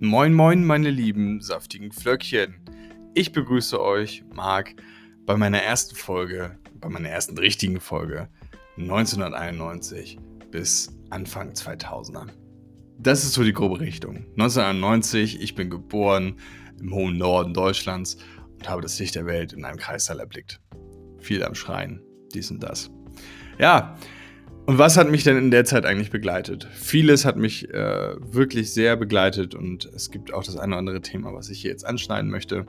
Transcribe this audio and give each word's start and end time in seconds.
Moin, 0.00 0.32
moin, 0.32 0.64
meine 0.64 0.90
lieben 0.90 1.40
saftigen 1.40 1.90
Flöckchen. 1.90 2.54
Ich 3.14 3.32
begrüße 3.32 3.82
euch, 3.82 4.22
Marc, 4.32 4.76
bei 5.26 5.36
meiner 5.36 5.60
ersten 5.60 5.96
Folge, 5.96 6.56
bei 6.74 6.88
meiner 6.88 7.08
ersten 7.08 7.36
richtigen 7.36 7.80
Folge 7.80 8.28
1991 8.76 10.20
bis 10.52 10.96
Anfang 11.10 11.50
2000er. 11.50 12.28
Das 13.00 13.24
ist 13.24 13.32
so 13.32 13.42
die 13.42 13.52
grobe 13.52 13.80
Richtung. 13.80 14.18
1991, 14.38 15.42
ich 15.42 15.56
bin 15.56 15.68
geboren 15.68 16.36
im 16.78 16.94
hohen 16.94 17.18
Norden 17.18 17.52
Deutschlands 17.52 18.18
und 18.52 18.68
habe 18.68 18.82
das 18.82 19.00
Licht 19.00 19.16
der 19.16 19.26
Welt 19.26 19.52
in 19.52 19.64
einem 19.64 19.78
Kreissaal 19.78 20.20
erblickt. 20.20 20.60
Viel 21.18 21.42
am 21.42 21.56
Schreien, 21.56 22.00
dies 22.32 22.52
und 22.52 22.62
das. 22.62 22.88
Ja, 23.58 23.98
und 24.68 24.76
was 24.76 24.98
hat 24.98 25.10
mich 25.10 25.24
denn 25.24 25.38
in 25.38 25.50
der 25.50 25.64
Zeit 25.64 25.86
eigentlich 25.86 26.10
begleitet? 26.10 26.68
Vieles 26.74 27.24
hat 27.24 27.38
mich 27.38 27.72
äh, 27.72 28.16
wirklich 28.20 28.70
sehr 28.70 28.96
begleitet 28.96 29.54
und 29.54 29.86
es 29.86 30.10
gibt 30.10 30.34
auch 30.34 30.44
das 30.44 30.58
eine 30.58 30.72
oder 30.72 30.78
andere 30.80 31.00
Thema, 31.00 31.32
was 31.32 31.48
ich 31.48 31.62
hier 31.62 31.70
jetzt 31.70 31.86
anschneiden 31.86 32.30
möchte. 32.30 32.66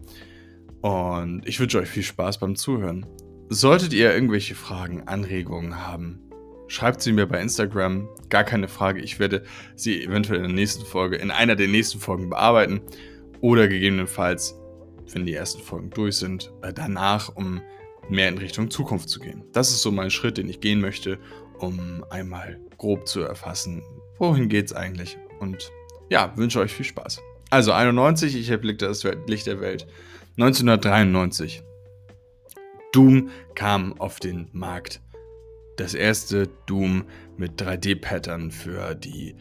Und 0.80 1.42
ich 1.46 1.60
wünsche 1.60 1.78
euch 1.78 1.90
viel 1.90 2.04
Spaß 2.04 2.40
beim 2.40 2.56
Zuhören. 2.56 3.06
Solltet 3.50 3.92
ihr 3.92 4.14
irgendwelche 4.14 4.56
Fragen, 4.56 5.10
Anregungen 5.10 5.86
haben, 5.86 6.22
schreibt 6.70 7.02
sie 7.02 7.12
mir 7.12 7.26
bei 7.26 7.42
Instagram. 7.42 8.08
Gar 8.30 8.46
keine 8.46 8.70
Frage. 8.70 9.02
Ich 9.02 9.20
werde 9.20 9.44
sie 9.76 10.02
eventuell 10.02 10.38
in 10.38 10.46
der 10.46 10.54
nächsten 10.54 10.86
Folge, 10.86 11.18
in 11.18 11.32
einer 11.32 11.58
der 11.58 11.68
nächsten 11.68 12.00
Folgen 12.00 12.30
bearbeiten. 12.30 12.80
Oder 13.42 13.68
gegebenenfalls, 13.68 14.58
wenn 15.12 15.26
die 15.26 15.34
ersten 15.34 15.62
Folgen 15.62 15.90
durch 15.90 16.16
sind, 16.16 16.54
äh, 16.62 16.72
danach, 16.72 17.36
um 17.36 17.60
mehr 18.08 18.30
in 18.30 18.38
Richtung 18.38 18.72
Zukunft 18.72 19.10
zu 19.10 19.20
gehen. 19.20 19.44
Das 19.52 19.70
ist 19.70 19.82
so 19.82 19.92
mein 19.92 20.12
Schritt, 20.12 20.38
den 20.38 20.48
ich 20.48 20.62
gehen 20.62 20.80
möchte 20.80 21.20
um 21.60 22.04
einmal 22.10 22.60
grob 22.78 23.08
zu 23.08 23.22
erfassen, 23.22 23.84
wohin 24.18 24.50
geht's 24.50 24.74
eigentlich. 24.74 25.18
Und 25.40 25.72
ja, 26.10 26.34
wünsche 26.36 26.60
euch 26.60 26.74
viel 26.74 26.86
Spaß. 26.86 27.22
Also 27.50 27.72
91, 27.72 28.36
ich 28.36 28.50
erblickte 28.50 28.88
das 28.88 29.04
Licht 29.28 29.48
der 29.48 29.60
Welt. 29.60 29.88
1993. 30.38 31.64
Doom 32.92 33.30
kam 33.56 34.00
auf 34.00 34.20
den 34.20 34.50
Markt. 34.52 35.02
Das 35.78 35.94
erste 35.94 36.48
Doom 36.66 37.06
mit 37.38 37.62
3D-Pattern 37.62 38.52
für 38.52 38.96
die 38.96 39.36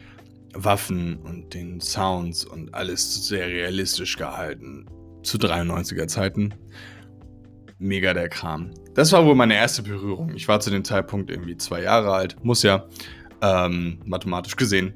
Waffen 0.54 1.16
und 1.18 1.54
den 1.54 1.80
Sounds 1.80 2.44
und 2.44 2.74
alles 2.74 3.26
sehr 3.26 3.46
realistisch 3.46 4.16
gehalten. 4.16 4.86
Zu 5.22 5.38
93er 5.38 6.06
Zeiten 6.06 6.54
mega 7.78 8.14
der 8.14 8.28
Kram. 8.28 8.72
Das 8.94 9.12
war 9.12 9.24
wohl 9.24 9.34
meine 9.34 9.54
erste 9.54 9.82
Berührung. 9.82 10.34
Ich 10.34 10.48
war 10.48 10.60
zu 10.60 10.70
dem 10.70 10.84
Zeitpunkt 10.84 11.30
irgendwie 11.30 11.56
zwei 11.56 11.82
Jahre 11.82 12.12
alt, 12.12 12.36
muss 12.44 12.62
ja, 12.62 12.86
ähm, 13.40 14.00
mathematisch 14.04 14.56
gesehen. 14.56 14.94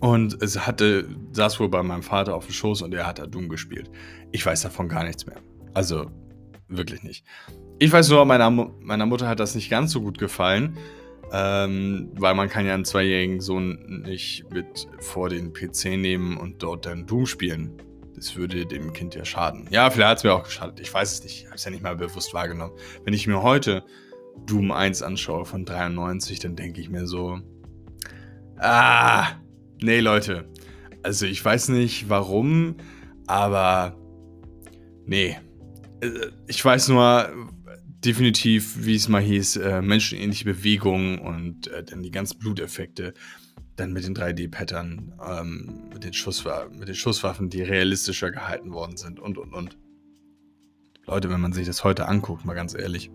Und 0.00 0.42
es 0.42 0.66
hatte, 0.66 1.08
saß 1.32 1.60
wohl 1.60 1.68
bei 1.68 1.82
meinem 1.82 2.02
Vater 2.02 2.34
auf 2.34 2.46
dem 2.46 2.52
Schoß 2.52 2.82
und 2.82 2.92
er 2.92 3.06
hat 3.06 3.18
da 3.18 3.26
Doom 3.26 3.48
gespielt. 3.48 3.90
Ich 4.32 4.44
weiß 4.44 4.62
davon 4.62 4.88
gar 4.88 5.04
nichts 5.04 5.24
mehr. 5.26 5.40
Also, 5.72 6.10
wirklich 6.68 7.02
nicht. 7.02 7.24
Ich 7.78 7.90
weiß 7.90 8.10
nur, 8.10 8.24
meiner, 8.24 8.50
meiner 8.50 9.06
Mutter 9.06 9.28
hat 9.28 9.40
das 9.40 9.54
nicht 9.54 9.70
ganz 9.70 9.92
so 9.92 10.00
gut 10.00 10.18
gefallen, 10.18 10.76
ähm, 11.32 12.10
weil 12.14 12.34
man 12.34 12.48
kann 12.48 12.66
ja 12.66 12.74
einen 12.74 12.84
zweijährigen 12.84 13.40
Sohn 13.40 14.02
nicht 14.04 14.44
mit 14.52 14.88
vor 14.98 15.30
den 15.30 15.52
PC 15.52 15.96
nehmen 15.96 16.36
und 16.36 16.62
dort 16.62 16.86
dann 16.86 17.06
Doom 17.06 17.26
spielen. 17.26 17.72
Das 18.14 18.36
würde 18.36 18.64
dem 18.66 18.92
Kind 18.92 19.14
ja 19.14 19.24
schaden. 19.24 19.66
Ja, 19.70 19.90
vielleicht 19.90 20.08
hat 20.08 20.18
es 20.18 20.24
mir 20.24 20.34
auch 20.34 20.44
geschadet. 20.44 20.80
Ich 20.80 20.92
weiß 20.92 21.12
es 21.12 21.22
nicht. 21.24 21.40
Ich 21.40 21.46
habe 21.46 21.56
es 21.56 21.64
ja 21.64 21.70
nicht 21.70 21.82
mal 21.82 21.96
bewusst 21.96 22.32
wahrgenommen. 22.32 22.72
Wenn 23.04 23.14
ich 23.14 23.26
mir 23.26 23.42
heute 23.42 23.84
Doom 24.46 24.70
1 24.70 25.02
anschaue 25.02 25.44
von 25.44 25.64
93, 25.64 26.38
dann 26.38 26.56
denke 26.56 26.80
ich 26.80 26.90
mir 26.90 27.06
so, 27.06 27.40
ah, 28.58 29.26
nee, 29.80 30.00
Leute. 30.00 30.48
Also 31.02 31.26
ich 31.26 31.44
weiß 31.44 31.68
nicht 31.68 32.08
warum, 32.08 32.76
aber 33.26 33.96
nee. 35.06 35.36
Äh, 36.00 36.30
ich 36.46 36.64
weiß 36.64 36.88
nur 36.88 37.28
definitiv, 38.04 38.84
wie 38.84 38.94
es 38.94 39.08
mal 39.08 39.22
hieß, 39.22 39.56
äh, 39.56 39.82
menschenähnliche 39.82 40.44
Bewegungen 40.44 41.18
und 41.18 41.68
äh, 41.68 41.82
dann 41.82 42.02
die 42.02 42.10
ganzen 42.10 42.38
Bluteffekte 42.38 43.14
dann 43.76 43.92
mit 43.92 44.04
den 44.04 44.14
3D-Pattern, 44.14 45.14
ähm, 45.26 45.82
mit, 45.92 46.04
den 46.04 46.12
mit 46.78 46.88
den 46.88 46.94
Schusswaffen, 46.94 47.50
die 47.50 47.62
realistischer 47.62 48.30
gehalten 48.30 48.72
worden 48.72 48.96
sind 48.96 49.18
und 49.18 49.38
und 49.38 49.52
und. 49.52 49.76
Leute, 51.06 51.28
wenn 51.28 51.40
man 51.40 51.52
sich 51.52 51.66
das 51.66 51.84
heute 51.84 52.06
anguckt, 52.06 52.44
mal 52.44 52.54
ganz 52.54 52.74
ehrlich, 52.74 53.10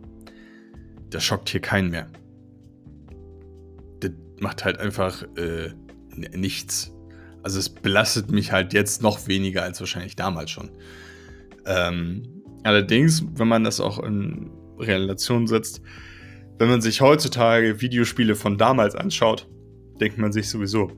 das 1.10 1.24
schockt 1.24 1.50
hier 1.50 1.62
keinen 1.62 1.90
mehr. 1.90 2.08
Das 4.00 4.12
macht 4.40 4.66
halt 4.66 4.80
einfach 4.80 5.24
äh, 5.38 5.74
nichts. 6.16 6.94
Also 7.42 7.58
es 7.58 7.70
belastet 7.70 8.30
mich 8.30 8.52
halt 8.52 8.74
jetzt 8.74 9.02
noch 9.02 9.28
weniger 9.28 9.64
als 9.64 9.80
wahrscheinlich 9.80 10.16
damals 10.16 10.52
schon. 10.52 10.72
Ähm, 11.66 12.44
allerdings, 12.64 13.24
wenn 13.36 13.48
man 13.48 13.64
das 13.64 13.80
auch 13.80 14.00
in 14.04 14.52
Relation 14.80 15.48
setzt, 15.48 15.82
wenn 16.58 16.70
man 16.70 16.82
sich 16.82 17.02
heutzutage 17.02 17.82
Videospiele 17.82 18.36
von 18.36 18.58
damals 18.58 18.96
anschaut, 18.96 19.50
denkt 20.00 20.18
man 20.18 20.32
sich 20.32 20.50
sowieso, 20.50 20.92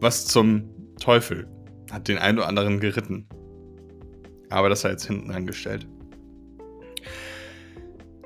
was 0.00 0.26
zum 0.26 0.70
Teufel 1.00 1.48
hat 1.90 2.08
den 2.08 2.18
einen 2.18 2.38
oder 2.38 2.48
anderen 2.48 2.80
geritten. 2.80 3.26
Aber 4.48 4.68
das 4.68 4.82
sei 4.82 4.90
jetzt 4.90 5.06
hinten 5.06 5.30
angestellt. 5.30 5.86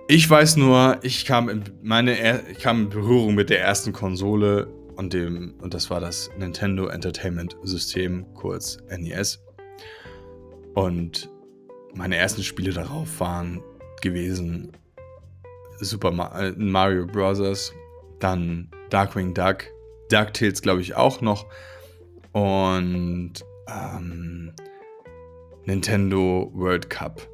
Ich 0.08 0.28
weiß 0.30 0.56
nur, 0.56 1.00
ich 1.02 1.24
kam 1.24 1.48
in, 1.48 1.64
meine, 1.82 2.42
ich 2.50 2.58
kam 2.60 2.82
in 2.82 2.88
Berührung 2.90 3.34
mit 3.34 3.50
der 3.50 3.60
ersten 3.60 3.92
Konsole 3.92 4.68
und 4.94 5.12
dem, 5.12 5.54
und 5.60 5.74
das 5.74 5.90
war 5.90 6.00
das 6.00 6.30
Nintendo 6.38 6.86
Entertainment 6.86 7.56
System, 7.64 8.24
kurz 8.34 8.78
NES. 8.96 9.42
Und 10.74 11.28
meine 11.94 12.16
ersten 12.16 12.44
Spiele 12.44 12.72
darauf 12.72 13.18
waren 13.18 13.62
gewesen 14.08 14.72
Super 15.78 16.10
Mario 16.10 17.06
Bros., 17.06 17.72
dann 18.18 18.70
Darkwing 18.88 19.34
Duck, 19.34 19.64
DuckTales 20.10 20.62
glaube 20.62 20.80
ich 20.80 20.94
auch 20.94 21.20
noch 21.20 21.46
und 22.32 23.34
ähm, 23.68 24.52
Nintendo 25.64 26.50
World 26.54 26.88
Cup. 26.88 27.28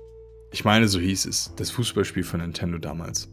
Ich 0.52 0.64
meine, 0.64 0.88
so 0.88 0.98
hieß 0.98 1.26
es, 1.26 1.52
das 1.56 1.70
Fußballspiel 1.70 2.24
von 2.24 2.40
Nintendo 2.40 2.78
damals. 2.78 3.30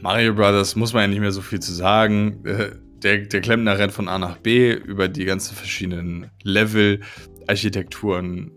Mario 0.00 0.34
Brothers 0.34 0.76
muss 0.76 0.92
man 0.92 1.02
ja 1.02 1.08
nicht 1.08 1.20
mehr 1.20 1.32
so 1.32 1.42
viel 1.42 1.60
zu 1.60 1.72
sagen. 1.72 2.44
Äh, 2.44 2.70
der, 3.02 3.18
der 3.18 3.40
Klempner 3.40 3.78
rennt 3.78 3.92
von 3.92 4.08
A 4.08 4.18
nach 4.18 4.38
B 4.38 4.72
über 4.72 5.08
die 5.08 5.24
ganzen 5.24 5.54
verschiedenen 5.54 6.30
Level, 6.42 7.00
Architekturen, 7.46 8.50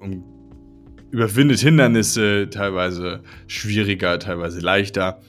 um, 0.00 0.24
überwindet 1.10 1.60
Hindernisse, 1.60 2.48
teilweise 2.50 3.22
schwieriger, 3.46 4.18
teilweise 4.18 4.60
leichter. 4.60 5.20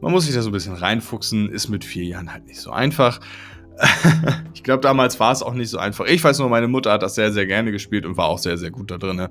Man 0.00 0.12
muss 0.12 0.26
sich 0.26 0.34
da 0.34 0.42
so 0.42 0.50
ein 0.50 0.52
bisschen 0.52 0.74
reinfuchsen, 0.74 1.50
ist 1.50 1.68
mit 1.68 1.84
vier 1.84 2.04
Jahren 2.04 2.32
halt 2.32 2.46
nicht 2.46 2.60
so 2.60 2.70
einfach. 2.70 3.20
ich 4.54 4.62
glaube, 4.62 4.80
damals 4.80 5.18
war 5.20 5.32
es 5.32 5.42
auch 5.42 5.54
nicht 5.54 5.70
so 5.70 5.78
einfach. 5.78 6.06
Ich 6.06 6.22
weiß 6.22 6.38
nur, 6.38 6.48
meine 6.48 6.68
Mutter 6.68 6.92
hat 6.92 7.02
das 7.02 7.14
sehr, 7.14 7.32
sehr 7.32 7.46
gerne 7.46 7.72
gespielt 7.72 8.06
und 8.06 8.16
war 8.16 8.26
auch 8.26 8.38
sehr, 8.38 8.56
sehr 8.56 8.70
gut 8.70 8.90
da 8.90 8.98
drin. 8.98 9.28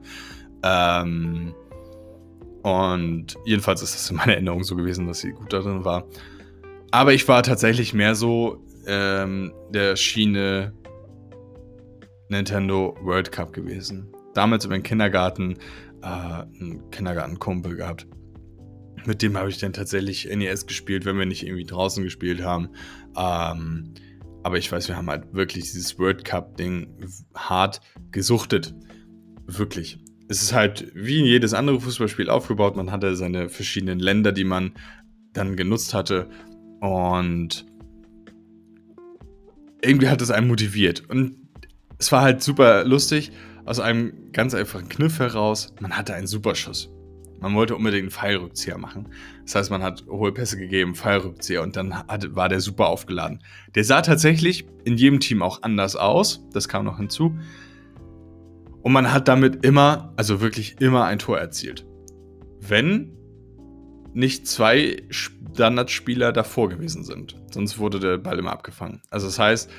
Ähm, 0.63 1.53
und 2.63 3.35
jedenfalls 3.45 3.81
ist 3.81 3.95
das 3.95 4.09
in 4.09 4.17
meiner 4.17 4.33
Erinnerung 4.33 4.63
so 4.63 4.75
gewesen, 4.75 5.07
dass 5.07 5.19
sie 5.19 5.31
gut 5.31 5.53
da 5.53 5.59
drin 5.59 5.85
war. 5.85 6.05
Aber 6.91 7.13
ich 7.13 7.27
war 7.27 7.43
tatsächlich 7.43 7.93
mehr 7.93 8.15
so 8.15 8.63
ähm, 8.87 9.53
der 9.69 9.95
Schiene 9.95 10.73
Nintendo 12.29 12.95
World 13.01 13.31
Cup 13.31 13.53
gewesen. 13.53 14.11
Damals 14.37 14.65
über 14.65 14.77
den 14.77 14.83
Kindergarten 14.83 15.57
äh, 16.01 16.07
einen 16.07 16.89
Kindergartenkumpel 16.91 17.75
gehabt 17.75 18.07
mit 19.07 19.21
dem 19.21 19.37
habe 19.37 19.49
ich 19.49 19.57
dann 19.57 19.73
tatsächlich 19.73 20.27
NES 20.29 20.67
gespielt, 20.67 21.05
wenn 21.05 21.17
wir 21.17 21.25
nicht 21.25 21.45
irgendwie 21.45 21.63
draußen 21.63 22.03
gespielt 22.03 22.43
haben. 22.43 22.69
Ähm, 23.15 23.93
aber 24.43 24.57
ich 24.57 24.71
weiß, 24.71 24.87
wir 24.89 24.97
haben 24.97 25.09
halt 25.09 25.33
wirklich 25.33 25.63
dieses 25.63 25.97
World 25.97 26.25
Cup-Ding 26.25 26.87
hart 27.33 27.81
gesuchtet. 28.11 28.75
Wirklich. 29.45 29.99
Es 30.27 30.41
ist 30.41 30.53
halt 30.53 30.91
wie 30.93 31.19
in 31.19 31.25
jedes 31.25 31.53
andere 31.53 31.79
Fußballspiel 31.79 32.29
aufgebaut. 32.29 32.75
Man 32.75 32.91
hatte 32.91 33.15
seine 33.15 33.49
verschiedenen 33.49 33.99
Länder, 33.99 34.33
die 34.33 34.43
man 34.43 34.73
dann 35.31 35.55
genutzt 35.55 35.93
hatte. 35.93 36.29
Und 36.81 37.65
irgendwie 39.81 40.09
hat 40.09 40.21
es 40.21 40.31
einen 40.31 40.47
motiviert. 40.47 41.09
Und 41.09 41.37
es 41.97 42.11
war 42.11 42.21
halt 42.23 42.43
super 42.43 42.83
lustig. 42.83 43.31
Aus 43.67 43.81
einem 43.81 44.31
ganz 44.31 44.53
einfachen 44.53 44.87
Kniff 44.87 45.19
heraus, 45.19 45.73
man 45.81 45.97
hatte 45.97 46.13
einen 46.13 46.25
Superschuss. 46.25 46.89
Man 47.41 47.53
wollte 47.53 47.75
unbedingt 47.75 48.03
einen 48.03 48.11
Pfeilrückzieher 48.11 48.77
machen. 48.77 49.09
Das 49.43 49.55
heißt, 49.55 49.71
man 49.71 49.83
hat 49.83 50.05
hohe 50.07 50.31
Pässe 50.31 50.57
gegeben, 50.57 50.95
Pfeilrückzieher 50.95 51.61
und 51.61 51.75
dann 51.75 51.93
hat, 51.93 52.33
war 52.33 52.47
der 52.47 52.61
super 52.61 52.87
aufgeladen. 52.87 53.43
Der 53.75 53.83
sah 53.83 54.01
tatsächlich 54.01 54.65
in 54.85 54.95
jedem 54.95 55.19
Team 55.19 55.41
auch 55.41 55.63
anders 55.63 55.97
aus. 55.97 56.47
Das 56.53 56.69
kam 56.69 56.85
noch 56.85 56.95
hinzu. 56.95 57.37
Und 58.83 58.93
man 58.93 59.11
hat 59.11 59.27
damit 59.27 59.65
immer, 59.65 60.13
also 60.15 60.39
wirklich 60.39 60.79
immer 60.79 61.03
ein 61.03 61.19
Tor 61.19 61.37
erzielt. 61.37 61.85
Wenn 62.61 63.11
nicht 64.13 64.47
zwei 64.47 65.03
Standardspieler 65.09 66.31
davor 66.31 66.69
gewesen 66.69 67.03
sind. 67.03 67.35
Sonst 67.51 67.79
wurde 67.79 67.99
der 67.99 68.17
Ball 68.17 68.39
immer 68.39 68.53
abgefangen. 68.53 69.01
Also 69.09 69.27
das 69.27 69.37
heißt, 69.37 69.69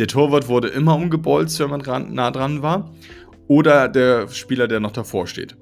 der 0.00 0.06
Torwart 0.06 0.48
wurde 0.48 0.68
immer 0.68 0.96
umgebolzt, 0.96 1.60
wenn 1.60 1.68
man 1.68 1.80
dran, 1.80 2.14
nah 2.14 2.30
dran 2.30 2.62
war. 2.62 2.90
Oder 3.48 3.86
der 3.86 4.28
Spieler, 4.28 4.66
der 4.66 4.80
noch 4.80 4.92
davor 4.92 5.26
steht. 5.26 5.56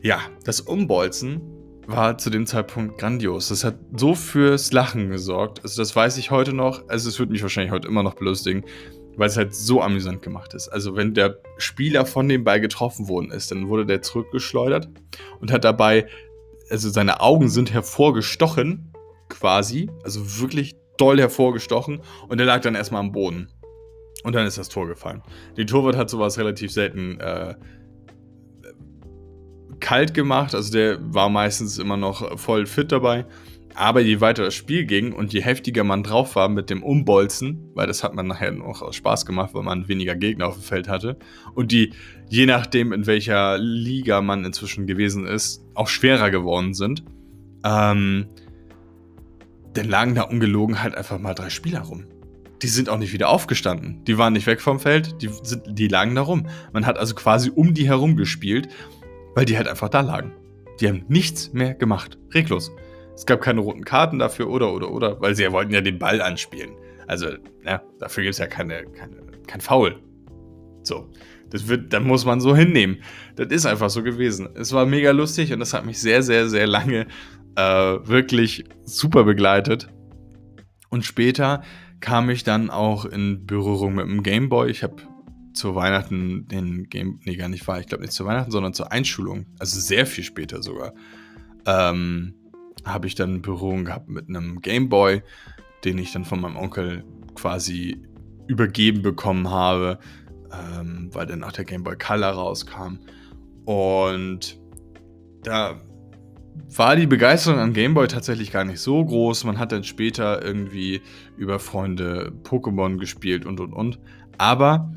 Ja, 0.00 0.20
das 0.44 0.62
Umbolzen 0.62 1.42
war 1.86 2.16
zu 2.16 2.30
dem 2.30 2.46
Zeitpunkt 2.46 2.98
grandios. 2.98 3.48
Das 3.48 3.62
hat 3.62 3.78
so 3.94 4.14
fürs 4.14 4.72
Lachen 4.72 5.10
gesorgt. 5.10 5.60
Also 5.62 5.82
das 5.82 5.94
weiß 5.94 6.16
ich 6.16 6.30
heute 6.30 6.54
noch. 6.54 6.88
Also 6.88 7.10
es 7.10 7.18
würde 7.18 7.32
mich 7.32 7.42
wahrscheinlich 7.42 7.72
heute 7.72 7.88
immer 7.88 8.02
noch 8.02 8.14
belustigen, 8.14 8.64
weil 9.16 9.28
es 9.28 9.36
halt 9.36 9.54
so 9.54 9.82
amüsant 9.82 10.22
gemacht 10.22 10.54
ist. 10.54 10.68
Also 10.68 10.96
wenn 10.96 11.12
der 11.12 11.40
Spieler 11.58 12.06
von 12.06 12.26
dem 12.26 12.42
Ball 12.42 12.60
getroffen 12.60 13.08
worden 13.08 13.32
ist, 13.32 13.50
dann 13.50 13.68
wurde 13.68 13.84
der 13.84 14.00
zurückgeschleudert 14.00 14.88
und 15.40 15.52
hat 15.52 15.64
dabei, 15.64 16.06
also 16.70 16.88
seine 16.88 17.20
Augen 17.20 17.50
sind 17.50 17.70
hervorgestochen, 17.70 18.94
quasi, 19.28 19.90
also 20.04 20.40
wirklich 20.40 20.74
doll 20.98 21.18
hervorgestochen 21.18 22.00
und 22.28 22.38
er 22.38 22.46
lag 22.46 22.60
dann 22.60 22.74
erstmal 22.74 23.00
am 23.00 23.12
Boden. 23.12 23.48
Und 24.24 24.34
dann 24.34 24.46
ist 24.46 24.58
das 24.58 24.68
Tor 24.68 24.86
gefallen. 24.88 25.22
Die 25.56 25.64
Torwart 25.64 25.96
hat 25.96 26.10
sowas 26.10 26.38
relativ 26.38 26.72
selten 26.72 27.20
äh, 27.20 27.54
kalt 29.80 30.12
gemacht. 30.12 30.54
Also 30.54 30.72
der 30.72 30.98
war 31.14 31.28
meistens 31.28 31.78
immer 31.78 31.96
noch 31.96 32.38
voll 32.38 32.66
fit 32.66 32.92
dabei. 32.92 33.26
Aber 33.74 34.00
je 34.00 34.20
weiter 34.20 34.42
das 34.42 34.54
Spiel 34.54 34.86
ging 34.86 35.12
und 35.12 35.32
je 35.32 35.40
heftiger 35.40 35.84
man 35.84 36.02
drauf 36.02 36.34
war 36.34 36.48
mit 36.48 36.68
dem 36.68 36.82
Umbolzen, 36.82 37.70
weil 37.74 37.86
das 37.86 38.02
hat 38.02 38.12
man 38.12 38.26
nachher 38.26 38.50
noch 38.50 38.82
aus 38.82 38.96
Spaß 38.96 39.24
gemacht, 39.24 39.50
weil 39.52 39.62
man 39.62 39.86
weniger 39.86 40.16
Gegner 40.16 40.48
auf 40.48 40.54
dem 40.54 40.62
Feld 40.62 40.88
hatte 40.88 41.16
und 41.54 41.70
die, 41.70 41.92
je 42.28 42.46
nachdem 42.46 42.92
in 42.92 43.06
welcher 43.06 43.56
Liga 43.58 44.20
man 44.20 44.44
inzwischen 44.44 44.88
gewesen 44.88 45.26
ist, 45.26 45.64
auch 45.74 45.86
schwerer 45.86 46.32
geworden 46.32 46.74
sind, 46.74 47.04
ähm, 47.64 48.26
dann 49.78 49.88
lagen 49.88 50.14
da 50.14 50.22
ungelogen 50.22 50.82
halt 50.82 50.94
einfach 50.94 51.18
mal 51.18 51.34
drei 51.34 51.50
Spieler 51.50 51.80
rum. 51.80 52.04
Die 52.62 52.68
sind 52.68 52.88
auch 52.88 52.98
nicht 52.98 53.12
wieder 53.12 53.28
aufgestanden. 53.28 54.02
Die 54.04 54.18
waren 54.18 54.32
nicht 54.32 54.46
weg 54.46 54.60
vom 54.60 54.80
Feld, 54.80 55.22
die, 55.22 55.30
sind, 55.42 55.62
die 55.68 55.88
lagen 55.88 56.14
da 56.14 56.22
rum. 56.22 56.48
Man 56.72 56.86
hat 56.86 56.98
also 56.98 57.14
quasi 57.14 57.50
um 57.54 57.72
die 57.72 57.86
herum 57.86 58.16
gespielt 58.16 58.68
weil 59.38 59.44
die 59.44 59.56
halt 59.56 59.68
einfach 59.68 59.88
da 59.88 60.00
lagen. 60.00 60.32
Die 60.80 60.88
haben 60.88 61.04
nichts 61.06 61.52
mehr 61.52 61.72
gemacht. 61.72 62.18
Reglos. 62.34 62.72
Es 63.14 63.24
gab 63.24 63.40
keine 63.40 63.60
roten 63.60 63.84
Karten 63.84 64.18
dafür 64.18 64.48
oder, 64.48 64.74
oder, 64.74 64.90
oder, 64.90 65.20
weil 65.20 65.36
sie 65.36 65.44
ja 65.44 65.52
wollten 65.52 65.72
ja 65.72 65.80
den 65.80 66.00
Ball 66.00 66.20
anspielen. 66.20 66.72
Also, 67.06 67.28
ja, 67.64 67.80
dafür 68.00 68.24
gibt 68.24 68.32
es 68.32 68.38
ja 68.38 68.48
keine, 68.48 68.84
keine, 68.86 69.16
kein 69.46 69.60
Foul. 69.60 70.00
So. 70.82 71.08
Das 71.50 71.68
wird, 71.68 71.92
dann 71.92 72.02
muss 72.02 72.24
man 72.24 72.40
so 72.40 72.56
hinnehmen. 72.56 72.98
Das 73.36 73.46
ist 73.52 73.64
einfach 73.64 73.90
so 73.90 74.02
gewesen. 74.02 74.48
Es 74.56 74.72
war 74.72 74.86
mega 74.86 75.12
lustig 75.12 75.52
und 75.52 75.60
das 75.60 75.72
hat 75.72 75.86
mich 75.86 76.00
sehr, 76.00 76.24
sehr, 76.24 76.48
sehr 76.48 76.66
lange 76.66 77.06
äh, 77.58 78.06
wirklich 78.06 78.64
super 78.84 79.24
begleitet. 79.24 79.88
Und 80.90 81.04
später 81.04 81.62
kam 82.00 82.30
ich 82.30 82.44
dann 82.44 82.70
auch 82.70 83.04
in 83.04 83.46
Berührung 83.46 83.96
mit 83.96 84.06
dem 84.06 84.22
Gameboy. 84.22 84.70
Ich 84.70 84.84
habe 84.84 85.02
zu 85.54 85.74
Weihnachten 85.74 86.46
den 86.46 86.88
Game, 86.88 87.18
nee, 87.24 87.34
gar 87.34 87.48
nicht 87.48 87.66
war, 87.66 87.80
ich 87.80 87.86
glaube 87.86 88.04
nicht 88.04 88.12
zu 88.12 88.24
Weihnachten, 88.24 88.52
sondern 88.52 88.74
zur 88.74 88.92
Einschulung, 88.92 89.46
also 89.58 89.80
sehr 89.80 90.06
viel 90.06 90.22
später 90.22 90.62
sogar, 90.62 90.94
ähm, 91.66 92.34
habe 92.84 93.08
ich 93.08 93.16
dann 93.16 93.42
Berührung 93.42 93.84
gehabt 93.84 94.08
mit 94.08 94.28
einem 94.28 94.60
Gameboy, 94.60 95.22
den 95.84 95.98
ich 95.98 96.12
dann 96.12 96.24
von 96.24 96.40
meinem 96.40 96.56
Onkel 96.56 97.04
quasi 97.34 98.00
übergeben 98.46 99.02
bekommen 99.02 99.50
habe, 99.50 99.98
ähm, 100.52 101.10
weil 101.12 101.26
dann 101.26 101.42
auch 101.42 101.52
der 101.52 101.64
Gameboy 101.64 101.96
Color 101.96 102.30
rauskam. 102.30 102.98
Und 103.64 104.60
da 105.42 105.80
war 106.74 106.96
die 106.96 107.06
Begeisterung 107.06 107.58
am 107.58 107.72
Gameboy 107.72 108.08
tatsächlich 108.08 108.50
gar 108.52 108.64
nicht 108.64 108.80
so 108.80 109.04
groß. 109.04 109.44
Man 109.44 109.58
hat 109.58 109.72
dann 109.72 109.84
später 109.84 110.44
irgendwie 110.44 111.00
über 111.36 111.58
Freunde 111.58 112.32
Pokémon 112.44 112.98
gespielt 112.98 113.46
und 113.46 113.60
und 113.60 113.72
und. 113.72 113.98
Aber 114.36 114.92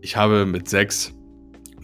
ich 0.00 0.16
habe 0.16 0.46
mit 0.46 0.68
sechs, 0.68 1.14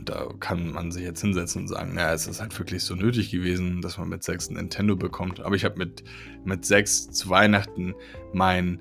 da 0.05 0.29
kann 0.41 0.73
man 0.73 0.93
sich 0.93 1.03
jetzt 1.03 1.21
hinsetzen 1.21 1.63
und 1.63 1.69
sagen, 1.69 1.95
naja, 1.95 2.13
es 2.13 2.27
ist 2.27 2.41
halt 2.41 2.59
wirklich 2.59 2.85
so 2.85 2.95
nötig 2.95 3.31
gewesen, 3.31 3.81
dass 3.83 3.99
man 3.99 4.09
mit 4.09 4.23
sechs 4.23 4.49
ein 4.49 4.55
Nintendo 4.55 4.97
bekommt. 4.97 5.41
Aber 5.41 5.55
ich 5.55 5.65
habe 5.65 5.79
mit, 5.79 6.05
mit 6.45 6.65
sechs 6.65 7.11
zu 7.11 7.31
Weihnachten 7.31 7.95
meinen 8.33 8.81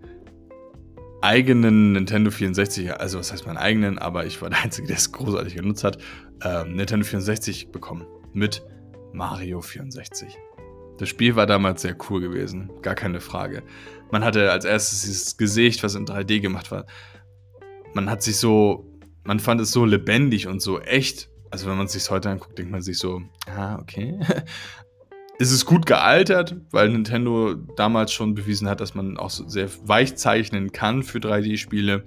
eigenen 1.22 1.94
Nintendo 1.94 2.32
64, 2.32 3.00
also 3.00 3.20
was 3.20 3.32
heißt 3.32 3.46
meinen 3.46 3.58
eigenen, 3.58 3.98
aber 3.98 4.26
ich 4.26 4.42
war 4.42 4.50
der 4.50 4.64
Einzige, 4.64 4.88
der 4.88 4.98
es 4.98 5.12
großartig 5.12 5.56
genutzt 5.56 5.84
hat, 5.84 5.98
äh, 6.42 6.64
Nintendo 6.66 7.06
64 7.06 7.72
bekommen. 7.72 8.06
Mit 8.34 8.64
Mario 9.14 9.62
64. 9.62 10.38
Das 10.98 11.10
Spiel 11.10 11.36
war 11.36 11.46
damals 11.46 11.82
sehr 11.82 11.96
cool 12.10 12.22
gewesen, 12.22 12.72
gar 12.82 12.96
keine 12.96 13.22
Frage. 13.22 13.64
Man 14.12 14.24
hatte 14.24 14.52
als 14.52 14.66
erstes 14.66 15.02
dieses 15.02 15.38
Gesicht, 15.38 15.84
was 15.84 15.96
in 15.96 16.06
3D 16.06 16.42
gemacht 16.42 16.72
war. 16.72 16.86
Man 17.94 18.10
hat 18.10 18.22
sich 18.22 18.38
so 18.38 18.90
man 19.30 19.40
fand 19.40 19.62
es 19.62 19.72
so 19.72 19.86
lebendig 19.86 20.48
und 20.48 20.60
so 20.60 20.80
echt. 20.80 21.30
Also 21.52 21.70
wenn 21.70 21.78
man 21.78 21.86
es 21.86 21.94
sich 21.94 22.10
heute 22.10 22.32
anguckt, 22.32 22.58
denkt 22.58 22.72
man 22.72 22.82
sich 22.82 22.98
so, 22.98 23.22
ah, 23.46 23.78
okay. 23.80 24.20
es 25.40 25.52
ist 25.52 25.66
gut 25.66 25.86
gealtert, 25.86 26.56
weil 26.72 26.90
Nintendo 26.90 27.54
damals 27.54 28.12
schon 28.12 28.34
bewiesen 28.34 28.68
hat, 28.68 28.82
dass 28.82 28.96
man 28.96 29.18
auch 29.18 29.30
so 29.30 29.48
sehr 29.48 29.70
weich 29.84 30.16
zeichnen 30.16 30.72
kann 30.72 31.04
für 31.04 31.20
3D-Spiele. 31.20 32.06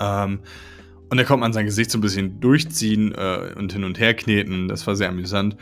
Ähm, 0.00 0.40
und 1.08 1.18
da 1.18 1.24
konnte 1.24 1.40
man 1.40 1.52
sein 1.52 1.66
Gesicht 1.66 1.90
so 1.90 1.98
ein 1.98 2.00
bisschen 2.00 2.40
durchziehen 2.40 3.12
äh, 3.14 3.54
und 3.56 3.72
hin 3.72 3.84
und 3.84 3.98
her 3.98 4.14
kneten. 4.14 4.68
Das 4.68 4.86
war 4.86 4.96
sehr 4.96 5.08
amüsant. 5.08 5.56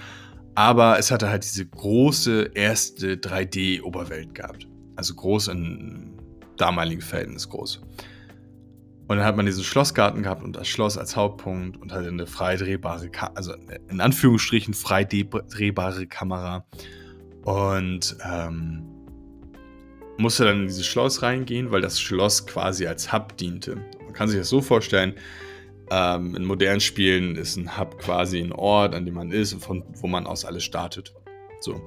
Aber 0.55 0.99
es 0.99 1.11
hatte 1.11 1.29
halt 1.29 1.44
diese 1.44 1.67
große 1.67 2.52
erste 2.55 3.17
3D-Oberwelt 3.17 4.35
gehabt. 4.35 4.69
Also 4.96 5.14
groß 5.14 5.49
in 5.49 6.12
damaligen 6.56 7.02
Verhältnis 7.02 7.49
groß. 7.49 7.82
Und 9.06 9.19
dann 9.19 9.26
hat 9.26 9.37
man 9.37 9.44
diesen 9.44 9.64
Schlossgarten 9.64 10.23
gehabt 10.23 10.43
und 10.43 10.56
das 10.56 10.67
Schloss 10.67 10.96
als 10.96 11.14
Hauptpunkt 11.14 11.76
und 11.76 11.93
halt 11.93 12.06
eine 12.06 12.26
frei 12.26 12.56
drehbare, 12.56 13.11
Ka 13.11 13.32
also 13.35 13.52
in 13.90 14.00
Anführungsstrichen 14.00 14.73
frei 14.73 15.05
drehbare 15.05 16.06
Kamera. 16.06 16.64
Und 17.43 18.17
ähm, 18.25 18.82
musste 20.17 20.44
dann 20.44 20.62
in 20.62 20.67
dieses 20.69 20.87
Schloss 20.87 21.20
reingehen, 21.20 21.70
weil 21.70 21.82
das 21.82 22.00
Schloss 22.00 22.47
quasi 22.47 22.87
als 22.87 23.12
Hub 23.12 23.37
diente. 23.37 23.76
Man 24.14 24.19
kann 24.19 24.28
sich 24.28 24.38
das 24.38 24.49
so 24.49 24.62
vorstellen, 24.62 25.14
ähm, 25.90 26.37
in 26.37 26.44
modernen 26.44 26.81
Spielen 26.81 27.34
ist 27.34 27.56
ein 27.56 27.76
Hub 27.76 27.99
quasi 27.99 28.38
ein 28.38 28.52
Ort, 28.52 28.94
an 28.94 29.05
dem 29.05 29.14
man 29.14 29.32
ist 29.32 29.52
und 29.52 29.58
von 29.58 29.82
wo 30.00 30.06
man 30.06 30.28
aus 30.28 30.44
alles 30.44 30.62
startet. 30.62 31.12
So. 31.61 31.82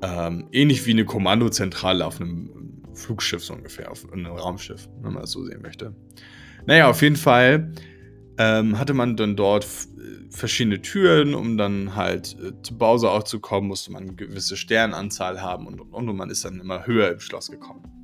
Ähm, 0.00 0.46
ähnlich 0.52 0.86
wie 0.86 0.92
eine 0.92 1.04
Kommandozentrale 1.04 2.06
auf 2.06 2.20
einem 2.20 2.84
Flugschiff 2.94 3.42
so 3.42 3.54
ungefähr, 3.54 3.90
auf 3.90 4.10
einem 4.12 4.26
Raumschiff, 4.26 4.88
wenn 5.02 5.12
man 5.14 5.22
das 5.22 5.32
so 5.32 5.44
sehen 5.44 5.60
möchte. 5.60 5.92
Naja, 6.66 6.88
auf 6.88 7.02
jeden 7.02 7.16
Fall 7.16 7.72
ähm, 8.38 8.78
hatte 8.78 8.94
man 8.94 9.16
dann 9.16 9.34
dort 9.34 9.66
verschiedene 10.30 10.80
Türen, 10.80 11.34
um 11.34 11.58
dann 11.58 11.96
halt 11.96 12.36
äh, 12.40 12.52
zu 12.62 12.78
Bowser 12.78 13.10
auch 13.10 13.24
zu 13.24 13.40
kommen, 13.40 13.66
musste 13.66 13.90
man 13.90 14.04
eine 14.04 14.14
gewisse 14.14 14.56
Sternanzahl 14.56 15.42
haben 15.42 15.66
und, 15.66 15.80
und, 15.80 16.08
und 16.08 16.16
man 16.16 16.30
ist 16.30 16.44
dann 16.44 16.60
immer 16.60 16.86
höher 16.86 17.10
im 17.10 17.18
Schloss 17.18 17.50
gekommen. 17.50 17.99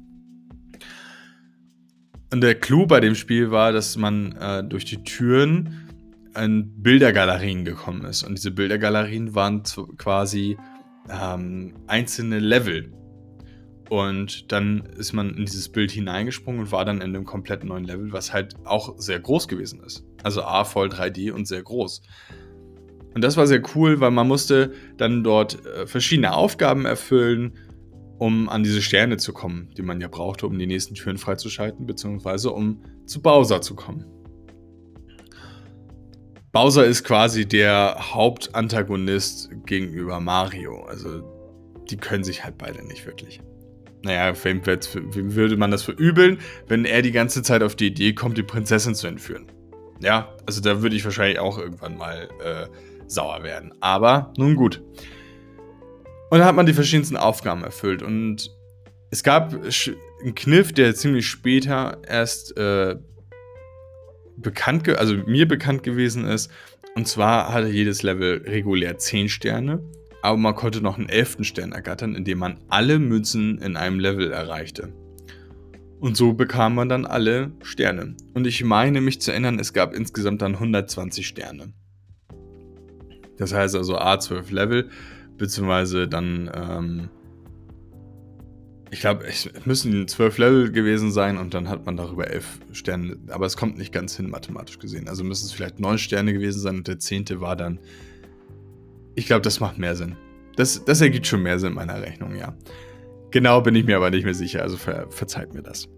Und 2.32 2.40
der 2.40 2.54
Clou 2.56 2.86
bei 2.86 3.00
dem 3.00 3.14
Spiel 3.14 3.50
war, 3.50 3.72
dass 3.72 3.96
man 3.96 4.32
äh, 4.32 4.64
durch 4.64 4.84
die 4.84 5.02
Türen 5.04 5.86
in 6.36 6.82
Bildergalerien 6.82 7.64
gekommen 7.64 8.04
ist. 8.04 8.22
Und 8.22 8.36
diese 8.36 8.50
Bildergalerien 8.50 9.34
waren 9.34 9.62
quasi 9.96 10.56
ähm, 11.08 11.74
einzelne 11.86 12.38
Level. 12.38 12.92
Und 13.88 14.50
dann 14.50 14.80
ist 14.98 15.12
man 15.12 15.30
in 15.36 15.44
dieses 15.44 15.68
Bild 15.68 15.92
hineingesprungen 15.92 16.62
und 16.62 16.72
war 16.72 16.84
dann 16.84 16.96
in 16.96 17.14
einem 17.14 17.24
komplett 17.24 17.62
neuen 17.62 17.84
Level, 17.84 18.12
was 18.12 18.32
halt 18.32 18.56
auch 18.64 18.98
sehr 18.98 19.20
groß 19.20 19.46
gewesen 19.46 19.80
ist. 19.84 20.04
Also 20.24 20.42
A 20.42 20.64
voll 20.64 20.88
3D 20.88 21.30
und 21.30 21.46
sehr 21.46 21.62
groß. 21.62 22.02
Und 23.14 23.22
das 23.22 23.36
war 23.36 23.46
sehr 23.46 23.62
cool, 23.74 24.00
weil 24.00 24.10
man 24.10 24.26
musste 24.26 24.72
dann 24.96 25.22
dort 25.22 25.64
äh, 25.64 25.86
verschiedene 25.86 26.34
Aufgaben 26.34 26.84
erfüllen, 26.84 27.52
um 28.18 28.48
an 28.48 28.62
diese 28.62 28.82
Sterne 28.82 29.16
zu 29.16 29.32
kommen, 29.32 29.70
die 29.76 29.82
man 29.82 30.00
ja 30.00 30.08
brauchte, 30.08 30.46
um 30.46 30.58
die 30.58 30.66
nächsten 30.66 30.94
Türen 30.94 31.18
freizuschalten, 31.18 31.86
beziehungsweise 31.86 32.50
um 32.50 32.82
zu 33.06 33.22
Bowser 33.22 33.60
zu 33.60 33.74
kommen. 33.74 34.04
Bowser 36.52 36.86
ist 36.86 37.04
quasi 37.04 37.46
der 37.46 37.96
Hauptantagonist 38.14 39.50
gegenüber 39.66 40.20
Mario. 40.20 40.84
Also 40.84 41.22
die 41.90 41.98
können 41.98 42.24
sich 42.24 42.44
halt 42.44 42.56
beide 42.56 42.84
nicht 42.86 43.06
wirklich 43.06 43.40
naja, 44.06 44.32
wem, 44.44 44.64
wem 44.64 45.34
würde 45.34 45.56
man 45.56 45.70
das 45.70 45.82
verübeln, 45.82 46.38
wenn 46.68 46.84
er 46.84 47.02
die 47.02 47.12
ganze 47.12 47.42
Zeit 47.42 47.62
auf 47.62 47.74
die 47.74 47.88
Idee 47.88 48.14
kommt, 48.14 48.38
die 48.38 48.42
Prinzessin 48.42 48.94
zu 48.94 49.06
entführen? 49.06 49.46
Ja, 50.00 50.34
also 50.46 50.60
da 50.60 50.82
würde 50.82 50.96
ich 50.96 51.04
wahrscheinlich 51.04 51.38
auch 51.38 51.58
irgendwann 51.58 51.96
mal 51.96 52.28
äh, 52.42 52.66
sauer 53.06 53.42
werden. 53.42 53.72
Aber 53.80 54.32
nun 54.36 54.54
gut. 54.54 54.82
Und 56.30 56.38
dann 56.38 56.46
hat 56.46 56.56
man 56.56 56.66
die 56.66 56.72
verschiedensten 56.72 57.16
Aufgaben 57.16 57.62
erfüllt. 57.62 58.02
Und 58.02 58.50
es 59.10 59.22
gab 59.22 59.52
einen 59.54 60.34
Kniff, 60.34 60.72
der 60.72 60.94
ziemlich 60.94 61.26
später 61.26 61.98
erst 62.06 62.56
äh, 62.56 62.96
bekannt, 64.36 64.88
also 64.88 65.14
mir 65.14 65.46
bekannt 65.46 65.82
gewesen 65.82 66.24
ist. 66.24 66.50
Und 66.94 67.06
zwar 67.06 67.52
hatte 67.52 67.68
jedes 67.68 68.02
Level 68.02 68.42
regulär 68.46 68.98
10 68.98 69.28
Sterne 69.28 69.80
aber 70.26 70.38
man 70.38 70.56
konnte 70.56 70.80
noch 70.80 70.98
einen 70.98 71.08
elften 71.08 71.44
Stern 71.44 71.70
ergattern, 71.70 72.16
indem 72.16 72.38
man 72.38 72.58
alle 72.68 72.98
Münzen 72.98 73.58
in 73.58 73.76
einem 73.76 74.00
Level 74.00 74.32
erreichte. 74.32 74.92
Und 76.00 76.16
so 76.16 76.32
bekam 76.32 76.74
man 76.74 76.88
dann 76.88 77.06
alle 77.06 77.52
Sterne. 77.62 78.16
Und 78.34 78.44
ich 78.44 78.64
meine 78.64 79.00
mich 79.00 79.20
zu 79.20 79.30
erinnern, 79.30 79.60
es 79.60 79.72
gab 79.72 79.94
insgesamt 79.94 80.42
dann 80.42 80.54
120 80.54 81.24
Sterne. 81.24 81.72
Das 83.38 83.54
heißt 83.54 83.76
also 83.76 84.00
A12 84.00 84.52
Level, 84.52 84.90
beziehungsweise 85.36 86.08
dann, 86.08 86.50
ähm, 86.54 87.08
ich 88.90 89.00
glaube, 89.00 89.24
es 89.26 89.48
müssen 89.64 90.06
12 90.06 90.38
Level 90.38 90.72
gewesen 90.72 91.10
sein 91.10 91.38
und 91.38 91.54
dann 91.54 91.68
hat 91.68 91.86
man 91.86 91.96
darüber 91.96 92.28
11 92.28 92.60
Sterne. 92.72 93.16
Aber 93.28 93.46
es 93.46 93.56
kommt 93.56 93.78
nicht 93.78 93.92
ganz 93.92 94.16
hin, 94.16 94.30
mathematisch 94.30 94.78
gesehen. 94.78 95.08
Also 95.08 95.24
müssen 95.24 95.46
es 95.46 95.52
vielleicht 95.52 95.80
9 95.80 95.98
Sterne 95.98 96.32
gewesen 96.32 96.60
sein 96.60 96.76
und 96.76 96.88
der 96.88 96.98
10. 96.98 97.40
war 97.40 97.56
dann. 97.56 97.80
Ich 99.14 99.26
glaube, 99.26 99.42
das 99.42 99.60
macht 99.60 99.78
mehr 99.78 99.96
Sinn. 99.96 100.16
Das, 100.56 100.84
das 100.84 101.00
ergibt 101.00 101.26
schon 101.26 101.42
mehr 101.42 101.58
Sinn 101.58 101.70
in 101.70 101.74
meiner 101.74 102.00
Rechnung, 102.00 102.36
ja. 102.36 102.56
Genau 103.30 103.60
bin 103.60 103.74
ich 103.74 103.84
mir 103.84 103.96
aber 103.96 104.10
nicht 104.10 104.24
mehr 104.24 104.34
sicher, 104.34 104.62
also 104.62 104.76
ver 104.76 105.10
verzeiht 105.10 105.52
mir 105.52 105.62
das. 105.62 105.88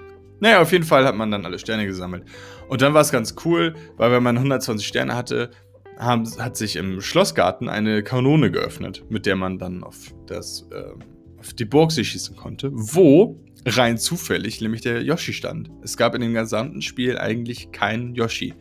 Naja, 0.41 0.61
auf 0.61 0.73
jeden 0.73 0.85
Fall 0.85 1.05
hat 1.05 1.17
man 1.17 1.31
dann 1.31 1.45
alle 1.45 1.59
Sterne 1.59 1.87
gesammelt. 1.87 2.25
Und 2.69 2.81
dann 2.81 2.95
war 2.95 3.01
es 3.01 3.11
ganz 3.11 3.35
cool, 3.45 3.75
weil 3.97 4.13
wenn 4.13 4.23
man 4.23 4.37
120 4.37 4.87
Sterne 4.87 5.17
hatte, 5.17 5.51
haben, 5.99 6.25
hat 6.39 6.57
sich 6.57 6.77
im 6.77 7.01
Schlossgarten 7.01 7.69
eine 7.69 8.03
Kanone 8.03 8.51
geöffnet, 8.51 9.05
mit 9.09 9.27
der 9.27 9.37
man 9.37 9.59
dann 9.59 9.83
auf, 9.83 10.15
das, 10.27 10.69
äh, 10.71 11.39
auf 11.39 11.53
die 11.55 11.65
Burg 11.65 11.93
sich 11.93 12.11
schießen 12.11 12.37
konnte, 12.37 12.71
wo 12.73 13.45
rein 13.67 13.99
zufällig 13.99 14.61
nämlich 14.61 14.83
der 14.83 15.03
Yoshi 15.03 15.33
stand. 15.33 15.71
Es 15.83 15.97
gab 15.97 16.15
in 16.15 16.21
dem 16.21 16.35
gesamten 16.35 16.83
Spiel 16.83 17.19
eigentlich 17.19 17.73
keinen 17.73 18.15
Yoshi. 18.15 18.55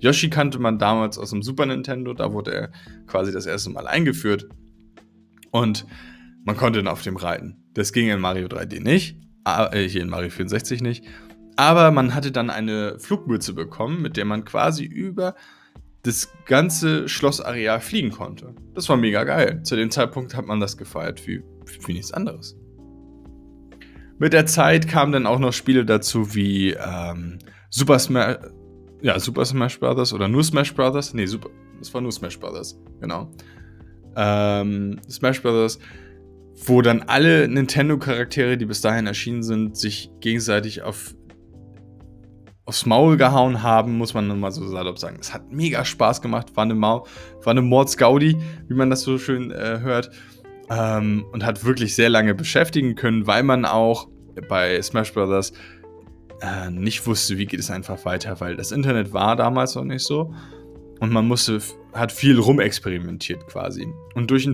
Yoshi 0.00 0.30
kannte 0.30 0.58
man 0.58 0.78
damals 0.78 1.16
aus 1.16 1.30
dem 1.30 1.42
Super 1.42 1.66
Nintendo, 1.66 2.12
da 2.12 2.32
wurde 2.32 2.52
er 2.52 2.72
quasi 3.06 3.32
das 3.32 3.46
erste 3.46 3.70
Mal 3.70 3.86
eingeführt. 3.86 4.48
Und 5.52 5.86
man 6.44 6.56
konnte 6.56 6.80
dann 6.80 6.88
auf 6.88 7.02
dem 7.02 7.16
reiten. 7.16 7.62
Das 7.74 7.92
ging 7.92 8.08
in 8.08 8.20
Mario 8.20 8.48
3D 8.48 8.80
nicht, 8.82 9.16
äh, 9.46 9.86
hier 9.86 10.02
in 10.02 10.08
Mario 10.08 10.30
64 10.30 10.82
nicht. 10.82 11.04
Aber 11.54 11.92
man 11.92 12.14
hatte 12.14 12.32
dann 12.32 12.50
eine 12.50 12.98
Flugmütze 12.98 13.52
bekommen, 13.52 14.02
mit 14.02 14.16
der 14.16 14.24
man 14.24 14.44
quasi 14.44 14.84
über 14.84 15.36
das 16.02 16.32
ganze 16.46 17.08
Schlossareal 17.08 17.80
fliegen 17.80 18.10
konnte. 18.10 18.54
Das 18.74 18.88
war 18.88 18.96
mega 18.96 19.24
geil. 19.24 19.62
Zu 19.62 19.76
dem 19.76 19.90
Zeitpunkt 19.90 20.34
hat 20.34 20.46
man 20.46 20.60
das 20.60 20.76
gefeiert 20.76 21.26
wie, 21.26 21.42
wie 21.86 21.92
nichts 21.92 22.12
anderes. 22.12 22.56
Mit 24.18 24.32
der 24.32 24.46
Zeit 24.46 24.88
kamen 24.88 25.12
dann 25.12 25.26
auch 25.26 25.38
noch 25.38 25.52
Spiele 25.52 25.84
dazu 25.84 26.34
wie 26.34 26.72
ähm, 26.72 27.38
Super 27.70 27.98
Smash, 27.98 28.38
ja, 29.00 29.18
Super 29.18 29.44
Smash 29.44 29.78
Bros. 29.78 30.12
oder 30.12 30.28
nur 30.28 30.44
Smash 30.44 30.74
Bros. 30.74 31.14
Nee, 31.14 31.26
Super, 31.26 31.50
es 31.80 31.92
war 31.94 32.00
nur 32.00 32.12
Smash 32.12 32.38
Bros. 32.38 32.80
Genau. 33.00 33.30
Ähm, 34.16 35.00
Smash 35.08 35.42
Bros 35.42 35.78
wo 36.66 36.82
dann 36.82 37.02
alle 37.02 37.48
Nintendo-Charaktere, 37.48 38.56
die 38.56 38.66
bis 38.66 38.80
dahin 38.80 39.06
erschienen 39.06 39.42
sind, 39.42 39.76
sich 39.76 40.10
gegenseitig 40.20 40.82
auf, 40.82 41.14
aufs 42.64 42.86
Maul 42.86 43.16
gehauen 43.16 43.62
haben, 43.62 43.98
muss 43.98 44.14
man 44.14 44.38
mal 44.38 44.52
so 44.52 44.66
salopp 44.66 44.98
sagen. 44.98 45.18
Es 45.20 45.34
hat 45.34 45.50
mega 45.50 45.84
Spaß 45.84 46.22
gemacht, 46.22 46.54
war 46.56 46.64
eine, 46.64 46.74
Mau 46.74 47.06
war 47.42 47.50
eine 47.50 47.62
Mordsgaudi, 47.62 48.36
wie 48.68 48.74
man 48.74 48.90
das 48.90 49.02
so 49.02 49.18
schön 49.18 49.50
äh, 49.50 49.80
hört, 49.80 50.10
ähm, 50.70 51.24
und 51.32 51.44
hat 51.44 51.64
wirklich 51.64 51.94
sehr 51.94 52.08
lange 52.08 52.34
beschäftigen 52.34 52.94
können, 52.94 53.26
weil 53.26 53.42
man 53.42 53.64
auch 53.64 54.08
bei 54.48 54.80
Smash 54.80 55.12
Bros. 55.12 55.52
Äh, 56.40 56.70
nicht 56.70 57.06
wusste, 57.06 57.38
wie 57.38 57.46
geht 57.46 57.60
es 57.60 57.70
einfach 57.70 58.04
weiter, 58.04 58.40
weil 58.40 58.56
das 58.56 58.72
Internet 58.72 59.12
war 59.12 59.36
damals 59.36 59.74
noch 59.74 59.84
nicht 59.84 60.04
so 60.04 60.34
und 61.02 61.12
man 61.12 61.26
musste, 61.26 61.60
hat 61.92 62.12
viel 62.12 62.38
rumexperimentiert 62.38 63.46
quasi. 63.48 63.92
Und 64.14 64.30
durch, 64.30 64.48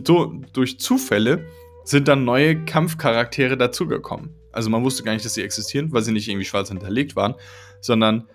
durch 0.52 0.78
Zufälle 0.78 1.44
sind 1.84 2.08
dann 2.08 2.24
neue 2.24 2.64
Kampfcharaktere 2.64 3.58
dazugekommen. 3.58 4.37
Also 4.52 4.70
man 4.70 4.82
wusste 4.84 5.02
gar 5.02 5.12
nicht, 5.12 5.24
dass 5.24 5.34
sie 5.34 5.42
existieren, 5.42 5.92
weil 5.92 6.02
sie 6.02 6.12
nicht 6.12 6.28
irgendwie 6.28 6.44
schwarz 6.44 6.68
hinterlegt 6.68 7.16
waren, 7.16 7.34
sondern 7.80 8.28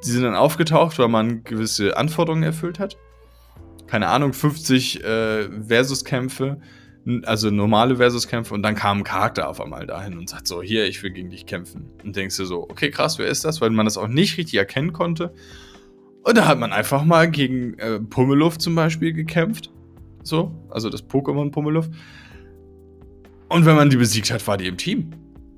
sie 0.00 0.12
sind 0.12 0.22
dann 0.22 0.34
aufgetaucht, 0.34 0.98
weil 0.98 1.08
man 1.08 1.44
gewisse 1.44 1.96
Anforderungen 1.96 2.42
erfüllt 2.42 2.78
hat. 2.78 2.96
Keine 3.86 4.08
Ahnung, 4.08 4.32
50 4.32 5.04
äh, 5.04 5.48
Versuskämpfe, 5.68 6.60
also 7.24 7.50
normale 7.50 7.96
Versuskämpfe 7.96 8.54
und 8.54 8.62
dann 8.62 8.74
kam 8.74 8.98
ein 8.98 9.04
Charakter 9.04 9.48
auf 9.48 9.60
einmal 9.60 9.86
dahin 9.86 10.18
und 10.18 10.28
sagt 10.28 10.46
so, 10.46 10.62
hier, 10.62 10.86
ich 10.86 11.02
will 11.02 11.10
gegen 11.10 11.30
dich 11.30 11.46
kämpfen. 11.46 11.90
Und 12.04 12.16
denkst 12.16 12.36
du 12.36 12.44
so, 12.44 12.62
okay, 12.62 12.90
krass, 12.90 13.18
wer 13.18 13.26
ist 13.26 13.44
das? 13.44 13.60
Weil 13.60 13.70
man 13.70 13.86
das 13.86 13.98
auch 13.98 14.08
nicht 14.08 14.38
richtig 14.38 14.58
erkennen 14.58 14.92
konnte. 14.92 15.34
Und 16.22 16.36
da 16.36 16.46
hat 16.46 16.58
man 16.58 16.72
einfach 16.72 17.04
mal 17.04 17.30
gegen 17.30 17.74
äh, 17.78 17.98
Pummeluff 17.98 18.58
zum 18.58 18.74
Beispiel 18.74 19.12
gekämpft. 19.12 19.72
So, 20.22 20.52
also 20.70 20.88
das 20.88 21.04
Pokémon 21.04 21.50
Pummeluff. 21.50 21.88
Und 23.48 23.66
wenn 23.66 23.74
man 23.74 23.90
die 23.90 23.96
besiegt 23.96 24.30
hat, 24.30 24.46
war 24.46 24.56
die 24.56 24.68
im 24.68 24.76
Team. 24.76 25.10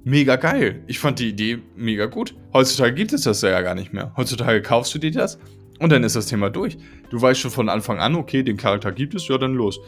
Mega 0.05 0.37
geil. 0.37 0.83
Ich 0.87 0.99
fand 0.99 1.19
die 1.19 1.31
Idee 1.31 1.59
mega 1.77 2.07
gut. 2.07 2.35
Heutzutage 2.53 2.95
gibt 2.95 3.13
es 3.13 3.23
das 3.23 3.41
ja 3.41 3.61
gar 3.63 3.75
nicht 3.75 3.93
mehr. 3.93 4.13
Heutzutage 4.17 4.61
kaufst 4.61 4.95
du 4.95 4.99
dir 4.99 5.11
das 5.11 5.39
und 5.79 5.91
dann 5.91 6.05
ist 6.05 6.15
das 6.15 6.27
Thema 6.27 6.51
durch. 6.51 6.77
Du 7.11 7.21
weißt 7.21 7.41
schon 7.41 7.51
von 7.51 7.69
Anfang 7.69 7.99
an, 7.99 8.15
okay, 8.15 8.43
den 8.43 8.57
Charakter 8.57 8.93
gibt 8.93 9.15
es, 9.15 9.27
ja, 9.29 9.39
dann 9.39 9.55
los. 9.55 9.81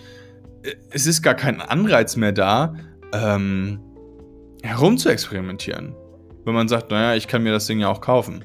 Es 0.91 1.07
ist 1.07 1.23
gar 1.23 1.35
kein 1.35 1.61
Anreiz 1.61 2.17
mehr 2.17 2.33
da, 2.33 2.75
ähm, 3.13 3.81
herum 4.63 4.97
zu 4.97 5.11
experimentieren. 5.11 5.95
Wenn 6.45 6.55
man 6.55 6.69
sagt, 6.69 6.91
naja, 6.91 7.15
ich 7.15 7.29
kann 7.29 7.43
mir 7.43 7.53
das 7.53 7.67
Ding 7.67 7.79
ja 7.79 7.89
auch 7.89 8.01
kaufen. 8.01 8.45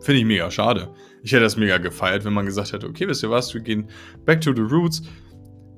Finde 0.00 0.20
ich 0.20 0.26
mega 0.26 0.50
schade. 0.50 0.88
Ich 1.22 1.32
hätte 1.32 1.42
das 1.44 1.56
mega 1.56 1.78
gefeiert, 1.78 2.24
wenn 2.24 2.32
man 2.32 2.46
gesagt 2.46 2.72
hätte, 2.72 2.88
okay, 2.88 3.06
wisst 3.06 3.22
ihr 3.22 3.30
was, 3.30 3.54
wir 3.54 3.60
gehen 3.60 3.88
back 4.24 4.40
to 4.40 4.52
the 4.54 4.62
roots 4.62 5.02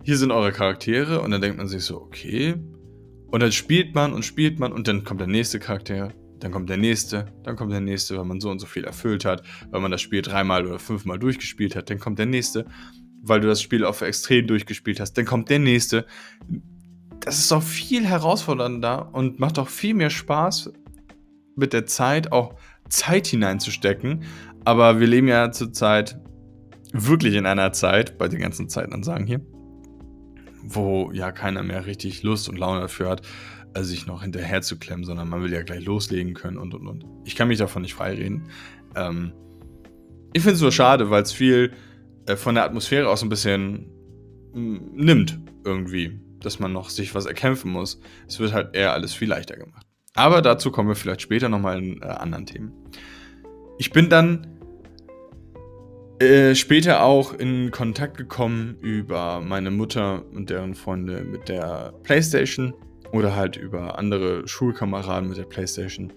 hier 0.04 0.16
sind 0.16 0.32
eure 0.32 0.52
Charaktere 0.52 1.20
und 1.20 1.30
dann 1.30 1.40
denkt 1.40 1.58
man 1.58 1.68
sich 1.68 1.84
so, 1.84 2.00
okay. 2.00 2.56
Und 3.32 3.40
dann 3.40 3.50
spielt 3.50 3.94
man 3.94 4.12
und 4.12 4.26
spielt 4.26 4.58
man 4.58 4.72
und 4.72 4.86
dann 4.86 5.04
kommt 5.04 5.18
der 5.20 5.26
nächste 5.26 5.58
Charakter, 5.58 6.12
dann 6.38 6.52
kommt 6.52 6.68
der 6.68 6.76
nächste, 6.76 7.24
dann 7.44 7.56
kommt 7.56 7.72
der 7.72 7.80
nächste, 7.80 8.18
weil 8.18 8.26
man 8.26 8.40
so 8.42 8.50
und 8.50 8.58
so 8.58 8.66
viel 8.66 8.84
erfüllt 8.84 9.24
hat, 9.24 9.42
weil 9.70 9.80
man 9.80 9.90
das 9.90 10.02
Spiel 10.02 10.20
dreimal 10.20 10.66
oder 10.66 10.78
fünfmal 10.78 11.18
durchgespielt 11.18 11.74
hat, 11.74 11.88
dann 11.88 11.98
kommt 11.98 12.18
der 12.18 12.26
nächste, 12.26 12.66
weil 13.22 13.40
du 13.40 13.48
das 13.48 13.62
Spiel 13.62 13.86
auf 13.86 14.02
extrem 14.02 14.46
durchgespielt 14.46 15.00
hast, 15.00 15.14
dann 15.14 15.24
kommt 15.24 15.48
der 15.48 15.60
nächste. 15.60 16.04
Das 17.20 17.38
ist 17.38 17.50
auch 17.52 17.62
viel 17.62 18.04
herausfordernder 18.04 19.14
und 19.14 19.40
macht 19.40 19.58
auch 19.58 19.68
viel 19.68 19.94
mehr 19.94 20.10
Spaß 20.10 20.70
mit 21.56 21.72
der 21.72 21.86
Zeit, 21.86 22.32
auch 22.32 22.56
Zeit 22.90 23.26
hineinzustecken. 23.28 24.24
Aber 24.66 25.00
wir 25.00 25.06
leben 25.06 25.28
ja 25.28 25.52
zurzeit 25.52 26.20
wirklich 26.92 27.34
in 27.34 27.46
einer 27.46 27.72
Zeit, 27.72 28.18
bei 28.18 28.28
den 28.28 28.40
ganzen 28.40 28.68
Zeitansagen 28.68 29.26
hier, 29.26 29.40
wo 30.62 31.10
ja 31.12 31.32
keiner 31.32 31.62
mehr 31.62 31.86
richtig 31.86 32.22
Lust 32.22 32.48
und 32.48 32.58
Laune 32.58 32.80
dafür 32.80 33.10
hat, 33.10 33.22
äh, 33.74 33.82
sich 33.82 34.06
noch 34.06 34.22
hinterher 34.22 34.62
zu 34.62 34.78
klemmen, 34.78 35.04
sondern 35.04 35.28
man 35.28 35.42
will 35.42 35.52
ja 35.52 35.62
gleich 35.62 35.84
loslegen 35.84 36.34
können 36.34 36.58
und 36.58 36.74
und 36.74 36.86
und. 36.86 37.04
Ich 37.24 37.36
kann 37.36 37.48
mich 37.48 37.58
davon 37.58 37.82
nicht 37.82 37.94
freireden. 37.94 38.48
Ähm, 38.94 39.32
ich 40.32 40.42
finde 40.42 40.56
es 40.56 40.62
nur 40.62 40.72
schade, 40.72 41.10
weil 41.10 41.22
es 41.22 41.32
viel 41.32 41.72
äh, 42.26 42.36
von 42.36 42.54
der 42.54 42.64
Atmosphäre 42.64 43.08
aus 43.08 43.22
ein 43.22 43.28
bisschen 43.28 43.86
mh, 44.54 44.80
nimmt, 44.94 45.38
irgendwie, 45.64 46.20
dass 46.40 46.58
man 46.58 46.72
noch 46.72 46.90
sich 46.90 47.14
was 47.14 47.26
erkämpfen 47.26 47.70
muss. 47.70 48.00
Es 48.28 48.40
wird 48.40 48.52
halt 48.52 48.74
eher 48.74 48.92
alles 48.92 49.14
viel 49.14 49.28
leichter 49.28 49.56
gemacht. 49.56 49.86
Aber 50.14 50.42
dazu 50.42 50.70
kommen 50.70 50.88
wir 50.88 50.96
vielleicht 50.96 51.22
später 51.22 51.48
nochmal 51.48 51.78
in 51.78 52.02
äh, 52.02 52.06
anderen 52.06 52.46
Themen. 52.46 52.72
Ich 53.78 53.90
bin 53.90 54.08
dann 54.08 54.51
äh, 56.22 56.54
später 56.54 57.02
auch 57.02 57.34
in 57.34 57.70
Kontakt 57.70 58.16
gekommen 58.16 58.76
über 58.80 59.40
meine 59.40 59.70
Mutter 59.70 60.24
und 60.32 60.50
deren 60.50 60.74
Freunde 60.74 61.22
mit 61.22 61.48
der 61.48 61.92
PlayStation 62.02 62.74
oder 63.12 63.34
halt 63.34 63.56
über 63.56 63.98
andere 63.98 64.46
Schulkameraden 64.46 65.28
mit 65.28 65.38
der 65.38 65.44
PlayStation 65.44 66.12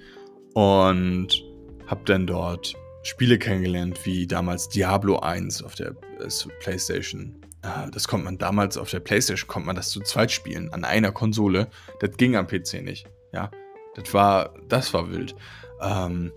und 0.53 1.43
habe 1.88 2.01
dann 2.05 2.27
dort 2.27 2.75
Spiele 3.03 3.38
kennengelernt, 3.38 4.05
wie 4.05 4.27
damals 4.27 4.69
Diablo 4.69 5.19
1 5.19 5.63
auf 5.63 5.75
der 5.75 5.89
äh, 6.19 6.29
PlayStation. 6.59 7.35
Ah, 7.62 7.88
das 7.91 8.07
konnte 8.07 8.25
man 8.25 8.38
damals 8.38 8.77
auf 8.77 8.91
der 8.91 9.00
PlayStation, 9.00 9.47
konnte 9.47 9.67
man 9.67 9.75
das 9.75 9.89
zu 9.89 10.01
zweit 10.01 10.31
spielen, 10.31 10.71
an 10.71 10.83
einer 10.83 11.12
Konsole. 11.12 11.67
Das 12.00 12.15
ging 12.17 12.35
am 12.35 12.47
PC 12.47 12.83
nicht. 12.83 13.07
Ja, 13.33 13.50
das 13.95 14.13
war, 14.13 14.53
das 14.69 14.93
war 14.93 15.12
wild. 15.12 15.35
Ähm, 15.81 16.31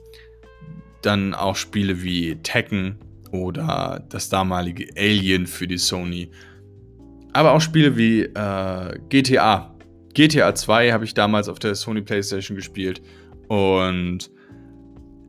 dann 1.03 1.35
auch 1.35 1.57
Spiele 1.57 2.03
wie 2.03 2.37
Tekken 2.43 2.99
oder 3.31 4.05
das 4.09 4.29
damalige 4.29 4.87
Alien 4.97 5.47
für 5.47 5.67
die 5.67 5.79
Sony. 5.79 6.31
Aber 7.33 7.53
auch 7.53 7.61
Spiele 7.61 7.97
wie 7.97 8.23
äh, 8.23 8.99
GTA. 9.09 9.75
GTA 10.15 10.55
2 10.55 10.93
habe 10.93 11.05
ich 11.05 11.15
damals 11.15 11.49
auf 11.49 11.59
der 11.59 11.75
Sony 11.75 12.03
PlayStation 12.03 12.57
gespielt 12.57 13.03
und 13.49 14.31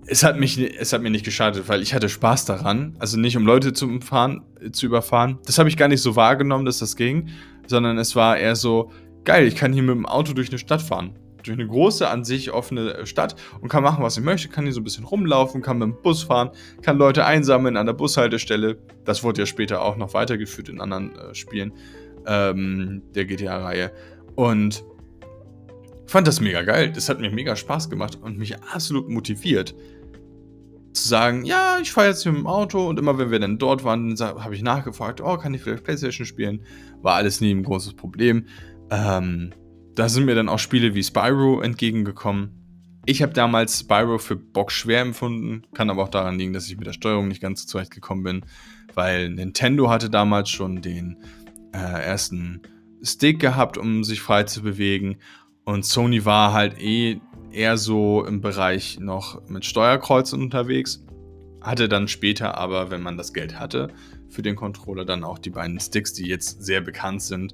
es 0.07 0.23
hat, 0.23 0.39
mich, 0.39 0.59
es 0.59 0.91
hat 0.91 1.03
mir 1.03 1.11
nicht 1.11 1.25
geschadet, 1.25 1.67
weil 1.67 1.83
ich 1.83 1.93
hatte 1.93 2.09
Spaß 2.09 2.45
daran. 2.45 2.95
Also 2.97 3.19
nicht 3.19 3.37
um 3.37 3.45
Leute 3.45 3.73
zu, 3.73 3.85
umfahren, 3.85 4.41
zu 4.71 4.87
überfahren. 4.87 5.37
Das 5.45 5.59
habe 5.59 5.69
ich 5.69 5.77
gar 5.77 5.87
nicht 5.87 6.01
so 6.01 6.15
wahrgenommen, 6.15 6.65
dass 6.65 6.79
das 6.79 6.95
ging, 6.95 7.29
sondern 7.67 7.99
es 7.99 8.15
war 8.15 8.37
eher 8.37 8.55
so, 8.55 8.91
geil, 9.23 9.45
ich 9.45 9.55
kann 9.55 9.71
hier 9.71 9.83
mit 9.83 9.95
dem 9.95 10.07
Auto 10.07 10.33
durch 10.33 10.49
eine 10.49 10.57
Stadt 10.57 10.81
fahren 10.81 11.13
durch 11.43 11.57
eine 11.57 11.67
große, 11.67 12.07
an 12.07 12.23
sich 12.23 12.51
offene 12.51 12.93
äh, 12.93 13.05
Stadt 13.05 13.35
und 13.61 13.69
kann 13.69 13.83
machen, 13.83 14.03
was 14.03 14.17
ich 14.17 14.23
möchte. 14.23 14.49
Kann 14.49 14.65
hier 14.65 14.73
so 14.73 14.81
ein 14.81 14.83
bisschen 14.83 15.05
rumlaufen, 15.05 15.61
kann 15.61 15.77
mit 15.77 15.87
dem 15.87 16.01
Bus 16.01 16.23
fahren, 16.23 16.51
kann 16.81 16.97
Leute 16.97 17.25
einsammeln 17.25 17.77
an 17.77 17.85
der 17.85 17.93
Bushaltestelle. 17.93 18.77
Das 19.05 19.23
wurde 19.23 19.41
ja 19.41 19.45
später 19.45 19.81
auch 19.81 19.97
noch 19.97 20.13
weitergeführt 20.13 20.69
in 20.69 20.81
anderen 20.81 21.15
äh, 21.15 21.35
Spielen 21.35 21.73
ähm, 22.25 23.01
der 23.15 23.25
GTA-Reihe. 23.25 23.91
Und 24.35 24.83
fand 26.09 26.27
das 26.27 26.41
mega 26.41 26.63
geil. 26.63 26.91
Das 26.91 27.09
hat 27.09 27.19
mir 27.19 27.31
mega 27.31 27.55
Spaß 27.55 27.89
gemacht 27.89 28.17
und 28.21 28.37
mich 28.37 28.61
absolut 28.63 29.09
motiviert. 29.09 29.75
Zu 30.93 31.07
sagen, 31.07 31.45
ja, 31.45 31.77
ich 31.81 31.91
fahre 31.91 32.07
jetzt 32.07 32.23
hier 32.23 32.31
mit 32.31 32.41
dem 32.41 32.47
Auto 32.47 32.87
und 32.87 32.97
immer 32.97 33.17
wenn 33.17 33.29
wir 33.29 33.39
dann 33.39 33.59
dort 33.59 33.83
waren, 33.83 34.15
habe 34.19 34.55
ich 34.55 34.63
nachgefragt, 34.63 35.21
oh, 35.21 35.37
kann 35.37 35.53
ich 35.53 35.61
vielleicht 35.61 35.83
Playstation 35.83 36.25
spielen? 36.25 36.63
War 37.01 37.15
alles 37.15 37.41
nie 37.41 37.51
ein 37.51 37.63
großes 37.63 37.93
Problem. 37.93 38.45
Ähm, 38.89 39.51
da 39.99 40.07
sind 40.07 40.25
mir 40.25 40.35
dann 40.35 40.49
auch 40.49 40.59
Spiele 40.59 40.95
wie 40.95 41.03
Spyro 41.03 41.61
entgegengekommen. 41.61 43.01
Ich 43.05 43.21
habe 43.21 43.33
damals 43.33 43.79
Spyro 43.79 44.17
für 44.17 44.37
bockschwer 44.37 45.01
empfunden, 45.01 45.63
kann 45.73 45.89
aber 45.89 46.03
auch 46.03 46.09
daran 46.09 46.37
liegen, 46.39 46.53
dass 46.53 46.69
ich 46.69 46.77
mit 46.77 46.87
der 46.87 46.93
Steuerung 46.93 47.27
nicht 47.27 47.41
ganz 47.41 47.67
zurechtgekommen 47.67 48.23
bin, 48.23 48.45
weil 48.93 49.29
Nintendo 49.29 49.89
hatte 49.89 50.09
damals 50.09 50.49
schon 50.49 50.81
den 50.81 51.17
äh, 51.73 51.77
ersten 51.77 52.61
Stick 53.01 53.39
gehabt, 53.39 53.77
um 53.77 54.03
sich 54.05 54.21
frei 54.21 54.43
zu 54.43 54.61
bewegen 54.61 55.17
und 55.65 55.85
Sony 55.85 56.23
war 56.23 56.53
halt 56.53 56.81
eh 56.81 57.19
eher 57.51 57.77
so 57.77 58.25
im 58.25 58.39
Bereich 58.39 58.99
noch 58.99 59.47
mit 59.49 59.65
Steuerkreuzen 59.65 60.41
unterwegs. 60.41 61.05
Hatte 61.61 61.89
dann 61.89 62.07
später 62.07 62.57
aber, 62.57 62.89
wenn 62.89 63.01
man 63.01 63.17
das 63.17 63.33
Geld 63.33 63.59
hatte, 63.59 63.89
für 64.29 64.43
den 64.43 64.55
Controller 64.55 65.03
dann 65.03 65.25
auch 65.25 65.39
die 65.39 65.49
beiden 65.49 65.79
Sticks, 65.79 66.13
die 66.13 66.27
jetzt 66.27 66.63
sehr 66.63 66.79
bekannt 66.79 67.21
sind, 67.21 67.53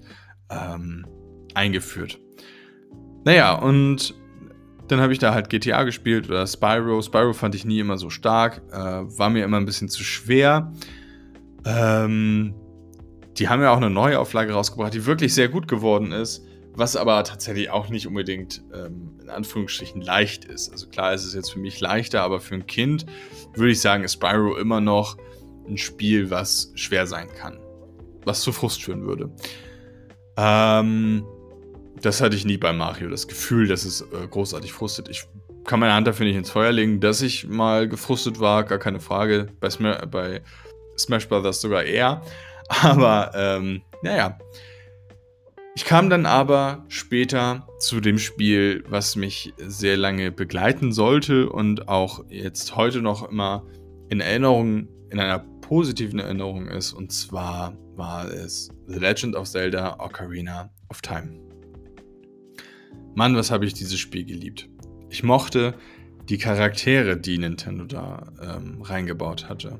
ähm, 0.50 1.08
eingeführt. 1.56 2.20
Naja, 3.24 3.56
und 3.56 4.14
dann 4.88 5.02
habe 5.02 5.14
ich 5.14 5.20
da 5.20 5.34
halt 5.34 5.50
GTA 5.50 5.84
gespielt 5.84 6.30
oder 6.30 6.46
Spyro. 6.46 7.02
Spyro 7.02 7.34
fand 7.34 7.56
ich 7.56 7.66
nie 7.66 7.80
immer 7.80 7.98
so 7.98 8.10
stark, 8.10 8.62
äh, 8.72 8.76
war 8.76 9.30
mir 9.30 9.44
immer 9.44 9.58
ein 9.58 9.66
bisschen 9.66 9.90
zu 9.90 10.04
schwer. 10.04 10.72
Ähm, 11.66 12.54
die 13.38 13.50
haben 13.50 13.62
ja 13.62 13.72
auch 13.72 13.78
eine 13.78 13.90
neue 13.90 14.20
Auflage 14.20 14.54
rausgebracht, 14.54 14.94
die 14.94 15.06
wirklich 15.06 15.34
sehr 15.34 15.50
gut 15.50 15.68
geworden 15.68 16.12
ist 16.12 16.46
was 16.78 16.96
aber 16.96 17.24
tatsächlich 17.24 17.70
auch 17.70 17.90
nicht 17.90 18.06
unbedingt 18.06 18.64
ähm, 18.74 19.18
in 19.22 19.30
Anführungsstrichen 19.30 20.02
leicht 20.02 20.46
ist. 20.46 20.72
Also 20.72 20.88
klar 20.88 21.14
ist 21.14 21.24
es 21.24 21.34
jetzt 21.34 21.52
für 21.52 21.60
mich 21.60 21.80
leichter, 21.80 22.22
aber 22.22 22.40
für 22.40 22.56
ein 22.56 22.68
Kind 22.68 23.06
würde 23.54 23.72
ich 23.72 23.80
sagen, 23.80 24.04
ist 24.04 24.14
Spyro 24.14 24.58
immer 24.58 24.82
noch 24.82 25.18
ein 25.68 25.78
Spiel, 25.78 26.30
was 26.30 26.72
schwer 26.76 27.08
sein 27.08 27.30
kann. 27.40 27.60
Was 28.26 28.42
zu 28.42 28.52
Frust 28.52 28.84
führen 28.84 29.06
würde. 29.06 29.32
Ähm, 30.38 31.26
das 32.02 32.22
hatte 32.22 32.36
ich 32.36 32.46
nie 32.46 32.58
bei 32.58 32.74
Mario, 32.74 33.10
das 33.10 33.28
Gefühl, 33.28 33.68
dass 33.68 33.86
es 33.86 34.02
äh, 34.02 34.28
großartig 34.30 34.74
frustet. 34.74 35.10
Ich 35.10 35.26
kann 35.66 35.80
meine 35.80 35.94
Hand 35.94 36.08
dafür 36.08 36.26
nicht 36.26 36.36
ins 36.36 36.52
Feuer 36.52 36.72
legen, 36.72 37.00
dass 37.00 37.22
ich 37.22 37.48
mal 37.48 37.88
gefrustet 37.88 38.40
war, 38.40 38.64
gar 38.64 38.78
keine 38.78 39.00
Frage. 39.00 39.48
Bei, 39.60 39.70
Sm 39.70 39.88
bei 40.12 40.42
Smash 40.98 41.28
Brothers 41.28 41.62
sogar 41.62 41.84
eher. 41.84 42.22
Aber 42.68 43.32
ähm, 43.36 43.82
naja, 44.02 44.38
ich 45.76 45.84
kam 45.84 46.10
dann 46.10 46.26
aber 46.26 46.86
später 46.88 47.68
zu 47.80 48.00
dem 48.00 48.18
Spiel, 48.18 48.86
was 48.88 49.18
mich 49.18 49.54
sehr 49.58 49.98
lange 49.98 50.32
begleiten 50.32 50.94
sollte 50.94 51.50
und 51.50 51.90
auch 51.90 52.24
jetzt 52.30 52.78
heute 52.78 53.02
noch 53.02 53.30
immer 53.30 53.66
in 54.10 54.22
Erinnerung, 54.22 54.88
in 55.10 55.20
einer 55.20 55.40
positiven 55.40 56.20
Erinnerung 56.20 56.68
ist. 56.70 56.94
Und 56.94 57.12
zwar 57.12 57.78
war 57.96 58.26
es 58.32 58.70
The 58.88 59.00
Legend 59.00 59.36
of 59.36 59.50
Zelda 59.50 59.98
Ocarina 60.00 60.70
of 60.90 61.02
Time. 61.02 61.45
Mann, 63.16 63.36
was 63.36 63.50
habe 63.50 63.66
ich 63.66 63.74
dieses 63.74 64.00
Spiel 64.00 64.26
geliebt. 64.26 64.70
Ich 65.10 65.24
mochte 65.24 65.74
die 66.30 66.38
Charaktere, 66.38 67.18
die 67.18 67.38
Nintendo 67.38 67.86
da 67.86 68.28
ähm, 68.42 68.82
reingebaut 68.82 69.48
hatte. 69.48 69.80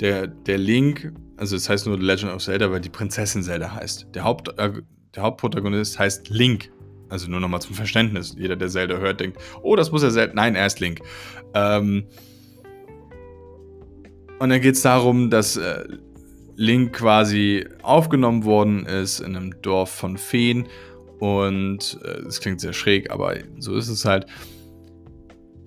Der, 0.00 0.26
der 0.26 0.58
Link, 0.58 1.12
also 1.36 1.54
es 1.54 1.68
heißt 1.68 1.86
nur 1.86 1.98
The 1.98 2.04
Legend 2.04 2.32
of 2.32 2.42
Zelda, 2.42 2.70
weil 2.70 2.80
die 2.80 2.88
Prinzessin 2.88 3.42
Zelda 3.42 3.74
heißt. 3.74 4.08
Der 4.14 4.24
Haupt, 4.24 4.58
äh, 4.58 4.72
der 5.14 5.22
Hauptprotagonist 5.22 5.98
heißt 5.98 6.30
Link. 6.30 6.70
Also 7.08 7.30
nur 7.30 7.40
nochmal 7.40 7.60
zum 7.60 7.74
Verständnis. 7.74 8.34
Jeder, 8.38 8.56
der 8.56 8.68
Zelda 8.68 8.96
hört, 8.96 9.20
denkt, 9.20 9.38
oh, 9.62 9.76
das 9.76 9.92
muss 9.92 10.02
er 10.02 10.10
Zelda. 10.10 10.32
Nein, 10.34 10.54
er 10.54 10.66
ist 10.66 10.80
Link. 10.80 11.02
Ähm 11.54 12.04
und 14.38 14.48
dann 14.48 14.60
geht 14.60 14.76
es 14.76 14.82
darum, 14.82 15.28
dass 15.28 15.56
äh, 15.56 15.84
Link 16.56 16.94
quasi 16.94 17.66
aufgenommen 17.82 18.44
worden 18.44 18.86
ist 18.86 19.20
in 19.20 19.36
einem 19.36 19.60
Dorf 19.62 19.90
von 19.90 20.16
Feen. 20.16 20.66
Und 21.22 22.00
es 22.26 22.38
äh, 22.38 22.40
klingt 22.40 22.60
sehr 22.60 22.72
schräg, 22.72 23.12
aber 23.12 23.36
so 23.60 23.76
ist 23.76 23.86
es 23.86 24.04
halt. 24.04 24.26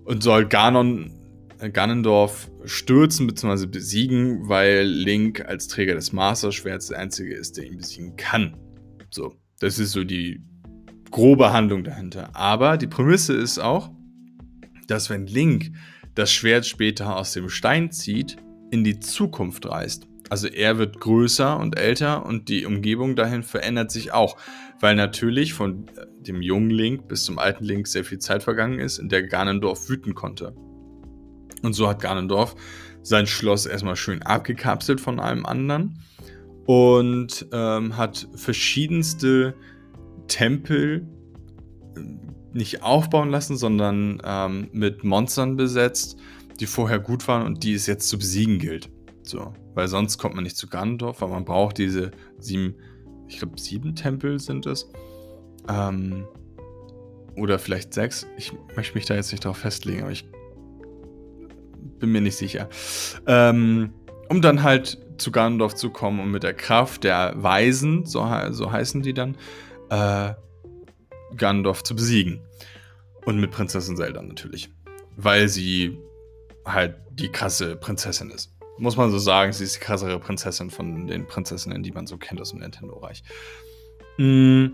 Und 0.03 0.21
soll 0.21 0.47
Ganon, 0.47 1.13
äh, 1.59 1.69
Ganondorf 1.69 2.51
stürzen 2.65 3.25
bzw. 3.25 3.65
besiegen, 3.65 4.49
weil 4.49 4.85
Link 4.85 5.45
als 5.45 5.69
Träger 5.69 5.95
des 5.95 6.11
Master 6.11 6.51
Schwerts 6.51 6.87
der 6.87 6.99
einzige 6.99 7.33
ist, 7.33 7.55
der 7.55 7.67
ihn 7.67 7.77
besiegen 7.77 8.17
kann. 8.17 8.57
So, 9.11 9.37
das 9.61 9.79
ist 9.79 9.93
so 9.93 10.03
die 10.03 10.41
grobe 11.09 11.53
Handlung 11.53 11.85
dahinter. 11.85 12.35
Aber 12.35 12.75
die 12.75 12.87
Prämisse 12.87 13.31
ist 13.31 13.57
auch, 13.57 13.91
dass 14.89 15.09
wenn 15.09 15.25
Link 15.25 15.71
das 16.15 16.33
Schwert 16.33 16.65
später 16.65 17.15
aus 17.15 17.31
dem 17.31 17.47
Stein 17.47 17.93
zieht, 17.93 18.35
in 18.71 18.83
die 18.83 18.99
Zukunft 18.99 19.65
reist. 19.67 20.05
Also 20.29 20.47
er 20.47 20.77
wird 20.77 20.99
größer 20.99 21.57
und 21.59 21.77
älter 21.77 22.25
und 22.25 22.49
die 22.49 22.65
Umgebung 22.65 23.15
dahin 23.15 23.43
verändert 23.43 23.91
sich 23.91 24.11
auch, 24.11 24.37
weil 24.79 24.95
natürlich 24.95 25.53
von 25.53 25.85
dem 26.19 26.41
jungen 26.41 26.71
Link 26.71 27.07
bis 27.07 27.23
zum 27.23 27.37
alten 27.37 27.63
Link 27.63 27.87
sehr 27.87 28.03
viel 28.03 28.19
Zeit 28.19 28.43
vergangen 28.43 28.79
ist, 28.79 28.97
in 28.97 29.09
der 29.09 29.23
Ganondorf 29.23 29.87
wüten 29.89 30.15
konnte. 30.15 30.55
Und 31.61 31.73
so 31.73 31.87
hat 31.87 32.01
Ganondorf 32.01 32.55
sein 33.01 33.27
Schloss 33.27 33.65
erstmal 33.65 33.95
schön 33.95 34.23
abgekapselt 34.23 34.99
von 34.99 35.19
allem 35.19 35.45
anderen 35.45 35.99
und 36.65 37.45
ähm, 37.51 37.95
hat 37.95 38.27
verschiedenste 38.35 39.55
Tempel 40.27 41.07
ähm, 41.95 42.19
nicht 42.53 42.81
aufbauen 42.81 43.29
lassen, 43.29 43.57
sondern 43.57 44.21
ähm, 44.23 44.69
mit 44.71 45.03
Monstern 45.03 45.55
besetzt, 45.55 46.17
die 46.59 46.65
vorher 46.65 46.99
gut 46.99 47.27
waren 47.27 47.45
und 47.45 47.63
die 47.63 47.73
es 47.73 47.85
jetzt 47.85 48.07
zu 48.07 48.17
besiegen 48.17 48.59
gilt. 48.59 48.89
So, 49.27 49.53
weil 49.73 49.87
sonst 49.87 50.17
kommt 50.17 50.35
man 50.35 50.43
nicht 50.43 50.57
zu 50.57 50.67
Ganondorf, 50.67 51.21
weil 51.21 51.29
man 51.29 51.45
braucht 51.45 51.77
diese 51.77 52.11
sieben, 52.37 52.75
ich 53.27 53.39
glaube 53.39 53.59
sieben 53.59 53.95
Tempel 53.95 54.39
sind 54.39 54.65
es. 54.65 54.89
Ähm, 55.67 56.27
oder 57.35 57.59
vielleicht 57.59 57.93
sechs. 57.93 58.27
Ich 58.37 58.53
möchte 58.75 58.95
mich 58.95 59.05
da 59.05 59.15
jetzt 59.15 59.31
nicht 59.31 59.43
drauf 59.43 59.57
festlegen, 59.57 60.03
aber 60.03 60.11
ich 60.11 60.25
bin 61.99 62.11
mir 62.11 62.21
nicht 62.21 62.37
sicher. 62.37 62.69
Ähm, 63.27 63.93
um 64.29 64.41
dann 64.41 64.63
halt 64.63 64.99
zu 65.17 65.31
Ganondorf 65.31 65.75
zu 65.75 65.89
kommen 65.89 66.19
und 66.19 66.31
mit 66.31 66.43
der 66.43 66.53
Kraft 66.53 67.03
der 67.03 67.33
Weisen, 67.35 68.05
so, 68.05 68.27
so 68.51 68.71
heißen 68.71 69.01
die 69.01 69.13
dann, 69.13 69.37
äh, 69.89 70.33
Ganondorf 71.35 71.83
zu 71.83 71.95
besiegen. 71.95 72.41
Und 73.25 73.39
mit 73.39 73.51
Prinzessin 73.51 73.97
Zelda 73.97 74.21
natürlich. 74.21 74.69
Weil 75.17 75.47
sie 75.47 75.97
halt 76.63 76.95
die 77.11 77.29
krasse 77.29 77.75
Prinzessin 77.75 78.29
ist. 78.29 78.54
Muss 78.77 78.97
man 78.97 79.09
so 79.11 79.17
sagen, 79.17 79.53
sie 79.53 79.63
ist 79.63 79.75
die 79.75 79.79
krassere 79.79 80.19
Prinzessin 80.19 80.69
von 80.69 81.07
den 81.07 81.27
Prinzessinnen, 81.27 81.81
die 81.83 81.91
man 81.91 82.07
so 82.07 82.17
kennt 82.17 82.41
aus 82.41 82.51
dem 82.51 82.59
Nintendo-Reich. 82.59 83.23
Mm. 84.17 84.67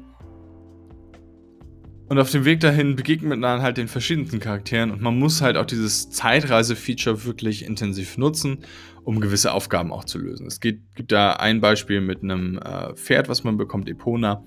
Und 2.08 2.20
auf 2.20 2.30
dem 2.30 2.44
Weg 2.44 2.60
dahin 2.60 2.98
begegnet 2.98 3.40
man 3.40 3.62
halt 3.62 3.78
den 3.78 3.88
verschiedensten 3.88 4.42
Charakteren 4.42 4.92
und 4.92 5.02
man 5.02 5.18
muss 5.18 5.42
halt 5.42 5.56
auch 5.56 5.66
dieses 5.66 6.10
Zeitreise-Feature 6.10 7.24
wirklich 7.24 7.64
intensiv 7.64 8.18
nutzen 8.18 8.66
um 9.04 9.20
gewisse 9.20 9.54
Aufgaben 9.54 9.92
auch 9.92 10.06
zu 10.06 10.20
lösen. 10.20 10.48
Es 10.48 10.60
geht, 10.60 10.82
gibt 10.96 11.12
da 11.12 11.34
ein 11.34 11.62
Beispiel 11.62 12.02
mit 12.02 12.24
einem 12.24 12.60
äh, 12.60 12.94
Pferd, 12.96 13.30
was 13.30 13.44
man 13.44 13.58
bekommt, 13.58 13.90
Epona. 13.90 14.44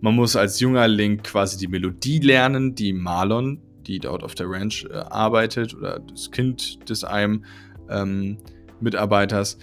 Man 0.00 0.14
muss 0.14 0.36
als 0.36 0.60
junger 0.60 0.86
Link 0.88 1.24
quasi 1.24 1.56
die 1.58 1.68
Melodie 1.68 2.20
lernen, 2.20 2.74
die 2.74 2.92
Marlon, 2.92 3.60
die 3.86 3.98
dort 3.98 4.22
auf 4.22 4.34
der 4.34 4.48
Ranch 4.48 4.86
äh, 4.90 4.94
arbeitet, 4.94 5.74
oder 5.74 6.00
das 6.00 6.30
Kind 6.30 6.88
des 6.88 7.02
einem 7.04 7.44
ähm, 7.90 8.38
Mitarbeiters, 8.80 9.58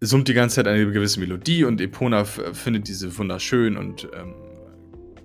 summt 0.00 0.28
die 0.28 0.34
ganze 0.34 0.56
Zeit 0.56 0.68
eine 0.68 0.90
gewisse 0.90 1.20
Melodie 1.20 1.64
und 1.64 1.80
Epona 1.80 2.24
findet 2.24 2.88
diese 2.88 3.16
wunderschön 3.16 3.76
und 3.76 4.08
ähm, 4.14 4.34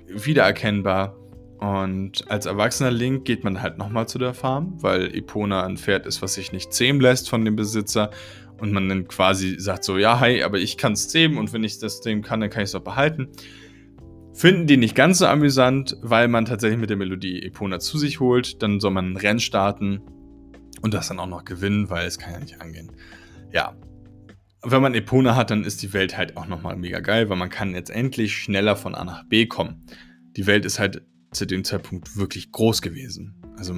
wiedererkennbar. 0.07 1.15
Und 1.59 2.29
als 2.31 2.45
erwachsener 2.45 2.91
Link 2.91 3.25
geht 3.25 3.43
man 3.43 3.61
halt 3.61 3.77
nochmal 3.77 4.07
zu 4.07 4.17
der 4.17 4.33
Farm, 4.33 4.81
weil 4.81 5.13
Epona 5.13 5.65
ein 5.65 5.75
Pferd 5.75 6.05
ist, 6.05 6.21
was 6.21 6.35
sich 6.35 6.53
nicht 6.53 6.71
zähmen 6.71 7.01
lässt 7.01 7.29
von 7.29 7.43
dem 7.43 7.57
Besitzer. 7.57 8.11
Und 8.59 8.71
man 8.73 8.89
dann 8.89 9.07
quasi 9.07 9.59
sagt 9.59 9.83
so, 9.83 9.97
ja, 9.97 10.19
hi, 10.19 10.43
aber 10.43 10.57
ich 10.57 10.77
kann 10.77 10.93
es 10.93 11.07
zähmen 11.07 11.37
und 11.37 11.53
wenn 11.53 11.63
ich 11.63 11.79
das 11.79 12.01
zähmen 12.01 12.23
kann, 12.23 12.41
dann 12.41 12.49
kann 12.49 12.63
ich 12.63 12.69
es 12.69 12.75
auch 12.75 12.83
behalten. 12.83 13.29
Finden 14.33 14.67
die 14.67 14.77
nicht 14.77 14.95
ganz 14.95 15.19
so 15.19 15.27
amüsant, 15.27 15.97
weil 16.01 16.27
man 16.27 16.45
tatsächlich 16.45 16.79
mit 16.79 16.89
der 16.89 16.97
Melodie 16.97 17.41
Epona 17.41 17.79
zu 17.79 17.97
sich 17.97 18.19
holt. 18.19 18.61
Dann 18.61 18.79
soll 18.79 18.91
man 18.91 19.11
ein 19.11 19.17
Rennen 19.17 19.39
starten 19.39 20.01
und 20.81 20.93
das 20.93 21.07
dann 21.07 21.19
auch 21.19 21.27
noch 21.27 21.45
gewinnen, 21.45 21.89
weil 21.89 22.05
es 22.05 22.17
kann 22.17 22.33
ja 22.33 22.39
nicht 22.39 22.61
angehen. 22.61 22.91
Ja. 23.51 23.75
Wenn 24.61 24.81
man 24.81 24.93
Epona 24.93 25.35
hat, 25.35 25.51
dann 25.51 25.63
ist 25.63 25.81
die 25.81 25.93
Welt 25.93 26.17
halt 26.17 26.35
auch 26.35 26.45
nochmal 26.45 26.75
mega 26.75 26.99
geil, 26.99 27.29
weil 27.29 27.37
man 27.37 27.49
kann 27.49 27.73
jetzt 27.73 27.89
endlich 27.89 28.35
schneller 28.35 28.75
von 28.75 28.93
A 28.93 29.05
nach 29.05 29.23
B 29.23 29.45
kommen. 29.45 29.85
Die 30.35 30.47
Welt 30.47 30.65
ist 30.65 30.79
halt 30.79 31.01
zu 31.31 31.45
dem 31.45 31.63
Zeitpunkt 31.63 32.17
wirklich 32.17 32.51
groß 32.51 32.81
gewesen. 32.81 33.35
Also 33.57 33.73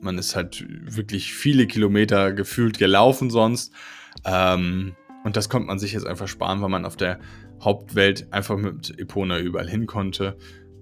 man 0.00 0.18
ist 0.18 0.34
halt 0.34 0.66
wirklich 0.68 1.34
viele 1.34 1.66
Kilometer 1.66 2.32
gefühlt 2.32 2.78
gelaufen 2.78 3.30
sonst. 3.30 3.72
Ähm, 4.24 4.94
und 5.24 5.36
das 5.36 5.48
konnte 5.48 5.68
man 5.68 5.78
sich 5.78 5.92
jetzt 5.92 6.06
einfach 6.06 6.28
sparen, 6.28 6.62
weil 6.62 6.68
man 6.68 6.84
auf 6.84 6.96
der 6.96 7.20
Hauptwelt 7.62 8.32
einfach 8.32 8.56
mit 8.56 8.98
Epona 8.98 9.38
überall 9.38 9.68
hin 9.68 9.86
konnte. 9.86 10.36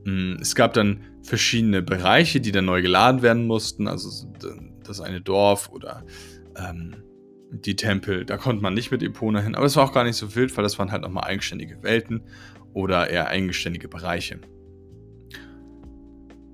Mm, 0.05 0.37
es 0.41 0.55
gab 0.55 0.73
dann 0.73 1.05
verschiedene 1.23 1.83
Bereiche, 1.83 2.41
die 2.41 2.53
dann 2.53 2.65
neu 2.65 2.81
geladen 2.81 3.23
werden 3.23 3.47
mussten. 3.47 3.87
Also 3.87 4.09
das 4.85 5.01
eine 5.01 5.21
Dorf 5.21 5.71
oder 5.71 6.05
ähm, 6.57 6.97
die 7.51 7.77
Tempel, 7.77 8.25
da 8.25 8.37
konnte 8.37 8.63
man 8.63 8.75
nicht 8.75 8.91
mit 8.91 9.03
Epona 9.03 9.41
hin. 9.41 9.55
Aber 9.55 9.67
es 9.67 9.77
war 9.77 9.85
auch 9.85 9.93
gar 9.93 10.05
nicht 10.05 10.17
so 10.17 10.35
wild, 10.35 10.57
weil 10.57 10.63
das 10.63 10.79
waren 10.79 10.93
halt 10.93 11.03
nochmal 11.03 11.25
eigenständige 11.25 11.83
Welten 11.83 12.23
oder 12.73 13.11
eher 13.11 13.29
eigenständige 13.29 13.89
Bereiche. 13.89 14.41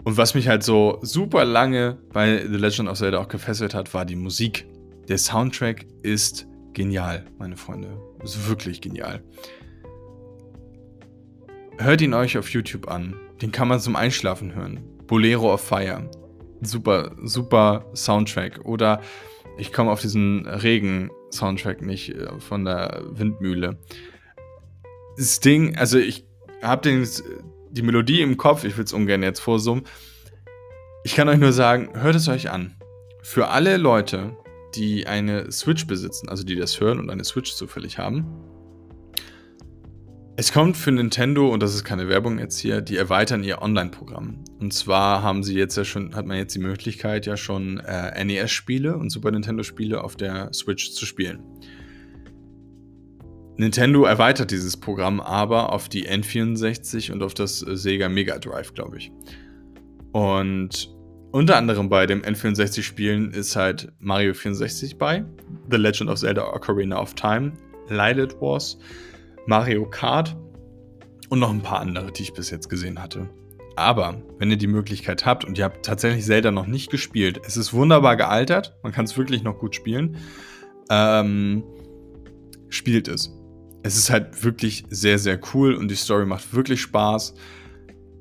Und 0.05 0.17
was 0.17 0.35
mich 0.35 0.49
halt 0.49 0.63
so 0.63 0.99
super 1.03 1.45
lange 1.45 1.99
bei 2.13 2.47
The 2.47 2.57
Legend 2.57 2.89
of 2.89 2.97
Zelda 2.97 3.19
auch 3.19 3.29
gefesselt 3.29 3.75
hat, 3.75 3.93
war 3.93 4.05
die 4.05 4.17
Musik. 4.17 4.67
Der 5.09 5.19
Soundtrack 5.19 5.85
ist 6.03 6.47
genial, 6.73 7.25
meine 7.39 7.57
Freunde. 7.57 8.01
Ist 8.23 8.49
wirklich 8.49 8.81
genial. 8.81 9.23
Hört 11.79 12.01
ihn 12.01 12.15
euch 12.15 12.39
auf 12.39 12.49
YouTube 12.51 12.89
an. 12.89 13.17
Den 13.43 13.53
kann 13.53 13.69
man 13.69 13.81
zum 13.81 13.97
Einschlafen 13.97 14.55
hören. 14.55 14.81
Bolero 15.07 15.53
of 15.53 15.61
Fire. 15.61 16.09
Super, 16.63 17.13
super 17.23 17.87
Soundtrack. 17.95 18.65
Oder 18.65 19.01
ich 19.59 19.73
komme 19.73 19.91
auf 19.91 20.01
diesen 20.01 20.47
Regen-Soundtrack 20.47 21.83
nicht 21.83 22.11
äh, 22.11 22.39
von 22.41 22.65
der 22.65 23.03
Windmühle. 23.11 23.79
Das 25.17 25.41
Ding, 25.41 25.77
also 25.77 25.99
ich 25.99 26.27
habe 26.63 27.07
die 27.71 27.83
Melodie 27.83 28.21
im 28.21 28.37
Kopf, 28.37 28.65
ich 28.65 28.77
will 28.77 28.85
es 28.85 28.93
ungern 28.93 29.23
jetzt 29.23 29.41
vorsummen. 29.41 29.85
Ich 31.05 31.15
kann 31.15 31.29
euch 31.29 31.39
nur 31.39 31.53
sagen, 31.53 31.91
hört 31.95 32.17
es 32.17 32.29
euch 32.29 32.51
an. 32.51 32.75
Für 33.23 33.49
alle 33.49 33.77
Leute, 33.77 34.37
die 34.75 35.07
eine 35.07 35.51
Switch 35.53 35.87
besitzen, 35.87 36.29
also 36.29 36.45
die 36.45 36.57
das 36.57 36.81
hören 36.81 36.99
und 36.99 37.11
eine 37.11 37.25
Switch 37.25 37.55
zufällig 37.55 37.99
haben, 37.99 38.27
es 40.39 40.53
kommt 40.53 40.77
für 40.77 40.93
Nintendo, 40.93 41.49
und 41.49 41.63
das 41.63 41.75
ist 41.75 41.85
keine 41.85 42.09
Werbung 42.09 42.39
jetzt 42.39 42.59
hier, 42.59 42.83
die 42.83 42.97
erweitern 42.97 43.43
ihr 43.43 43.63
Online-Programm. 43.63 44.45
Und 44.61 44.75
zwar 44.75 45.23
haben 45.23 45.43
sie 45.43 45.55
jetzt 45.55 45.77
ja 45.77 45.85
schon, 45.85 46.15
hat 46.15 46.27
man 46.27 46.37
jetzt 46.37 46.55
die 46.55 46.59
Möglichkeit, 46.59 47.25
ja 47.25 47.39
schon 47.39 47.79
äh, 47.81 48.23
NES-Spiele 48.23 48.99
und 48.99 49.09
Super 49.09 49.31
Nintendo-Spiele 49.31 50.05
auf 50.05 50.15
der 50.17 50.53
Switch 50.53 50.93
zu 50.93 51.07
spielen. 51.07 51.43
Nintendo 53.57 54.05
erweitert 54.05 54.51
dieses 54.51 54.77
Programm 54.77 55.21
aber 55.21 55.73
auf 55.73 55.89
die 55.89 56.07
N64 56.07 57.13
und 57.13 57.23
auf 57.23 57.33
das 57.33 57.67
äh, 57.67 57.75
Sega 57.75 58.11
Mega 58.11 58.39
Drive, 58.39 58.75
glaube 58.75 58.99
ich. 58.99 59.11
Und 60.13 60.95
unter 61.33 61.57
anderem 61.57 61.89
bei 61.89 62.07
dem 62.07 62.21
N64-Spielen 62.21 63.31
ist 63.31 63.57
halt 63.57 63.91
Mario 64.01 64.35
64 64.35 64.99
bei, 64.99 65.25
The 65.71 65.79
Legend 65.79 66.11
of 66.11 66.19
Zelda 66.19 66.53
Ocarina 66.53 67.01
of 67.01 67.15
Time, 67.15 67.55
Lilith 67.89 68.37
Wars, 68.39 68.79
Mario 69.47 69.89
Kart 69.89 70.37
und 71.29 71.39
noch 71.39 71.51
ein 71.51 71.63
paar 71.63 71.81
andere, 71.81 72.13
die 72.13 72.23
ich 72.23 72.35
bis 72.35 72.51
jetzt 72.51 72.69
gesehen 72.69 73.03
hatte. 73.03 73.29
Aber 73.77 74.23
wenn 74.39 74.51
ihr 74.51 74.57
die 74.57 74.67
Möglichkeit 74.67 75.27
habt 75.27 75.45
und 75.45 75.59
ihr 75.59 75.65
habt 75.65 75.85
tatsächlich 75.85 76.25
Zelda 76.25 76.51
noch 76.51 76.67
nicht 76.67 76.91
gespielt, 76.91 77.41
es 77.45 77.57
ist 77.57 77.73
wunderbar 77.73 78.17
gealtert, 78.17 78.77
man 78.83 78.93
kann 78.93 79.05
es 79.05 79.17
wirklich 79.17 79.43
noch 79.43 79.59
gut 79.59 79.75
spielen, 79.75 80.17
ähm, 80.89 81.63
spielt 82.71 83.09
es 83.09 83.37
es 83.87 83.97
ist 83.97 84.11
halt 84.11 84.45
wirklich 84.45 84.85
sehr, 84.91 85.19
sehr 85.19 85.39
cool 85.55 85.75
und 85.75 85.89
die 85.89 85.95
Story 85.95 86.27
macht 86.27 86.53
wirklich 86.55 86.81
Spaß. 86.81 87.35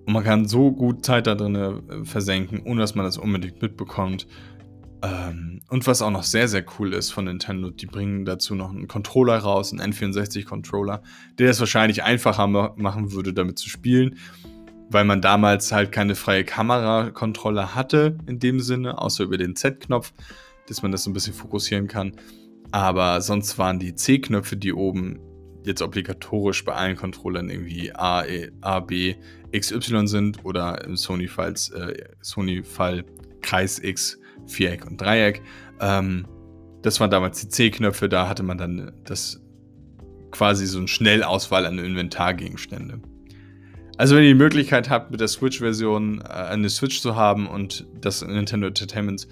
Und 0.05 0.13
man 0.13 0.23
kann 0.23 0.47
so 0.47 0.71
gut 0.71 1.03
Zeit 1.03 1.25
da 1.25 1.33
drin 1.33 1.55
äh, 1.55 2.05
versenken, 2.05 2.61
ohne 2.65 2.81
dass 2.81 2.93
man 2.93 3.05
das 3.05 3.17
unbedingt 3.17 3.61
mitbekommt. 3.61 4.27
Ähm, 5.05 5.61
und 5.69 5.87
was 5.87 6.01
auch 6.01 6.09
noch 6.09 6.23
sehr, 6.23 6.47
sehr 6.47 6.65
cool 6.79 6.93
ist 6.93 7.11
von 7.11 7.25
Nintendo, 7.25 7.69
die 7.69 7.85
bringen 7.85 8.25
dazu 8.25 8.55
noch 8.55 8.69
einen 8.69 8.87
Controller 8.87 9.37
raus, 9.37 9.71
einen 9.71 9.93
N64-Controller, 9.93 11.01
der 11.37 11.49
es 11.49 11.59
wahrscheinlich 11.59 12.03
einfacher 12.03 12.47
machen 12.47 13.11
würde, 13.11 13.33
damit 13.33 13.59
zu 13.59 13.69
spielen, 13.69 14.17
weil 14.89 15.05
man 15.05 15.21
damals 15.21 15.71
halt 15.71 15.91
keine 15.91 16.15
freie 16.15 16.43
Kamerakontrolle 16.43 17.75
hatte 17.75 18.17
in 18.27 18.39
dem 18.39 18.59
Sinne, 18.59 18.99
außer 18.99 19.23
über 19.23 19.37
den 19.37 19.55
Z-Knopf, 19.55 20.13
dass 20.67 20.81
man 20.81 20.91
das 20.91 21.03
so 21.03 21.09
ein 21.09 21.13
bisschen 21.13 21.33
fokussieren 21.33 21.87
kann. 21.87 22.13
Aber 22.71 23.21
sonst 23.21 23.57
waren 23.57 23.79
die 23.79 23.95
C-Knöpfe, 23.95 24.57
die 24.57 24.73
oben 24.73 25.19
jetzt 25.63 25.81
obligatorisch 25.81 26.63
bei 26.63 26.73
allen 26.73 26.95
Controllern 26.95 27.49
irgendwie 27.49 27.93
A, 27.93 28.23
e, 28.25 28.51
A 28.61 28.79
B, 28.79 29.15
XY 29.55 30.07
sind 30.07 30.45
oder 30.45 30.83
im 30.83 30.95
Sony-Fall 30.95 31.53
äh, 31.73 32.03
Sony 32.21 32.63
Kreis 33.41 33.79
X, 33.79 34.19
Viereck 34.47 34.85
und 34.85 34.99
Dreieck. 34.99 35.41
Ähm, 35.79 36.27
das 36.81 36.99
waren 36.99 37.09
damals 37.09 37.41
die 37.41 37.49
C-Knöpfe, 37.49 38.09
da 38.09 38.27
hatte 38.29 38.43
man 38.43 38.57
dann 38.57 38.91
das 39.05 39.41
quasi 40.31 40.65
so 40.65 40.77
eine 40.77 40.87
Schnellauswahl 40.87 41.65
an 41.65 41.79
Inventargegenstände. 41.79 42.99
Also 43.97 44.15
wenn 44.15 44.23
ihr 44.23 44.29
die 44.29 44.35
Möglichkeit 44.35 44.89
habt, 44.89 45.11
mit 45.11 45.21
der 45.21 45.27
Switch-Version 45.27 46.21
äh, 46.21 46.27
eine 46.27 46.69
Switch 46.69 47.01
zu 47.01 47.15
haben 47.15 47.47
und 47.47 47.87
das 48.01 48.21
Nintendo 48.21 48.67
Entertainment 48.67 49.27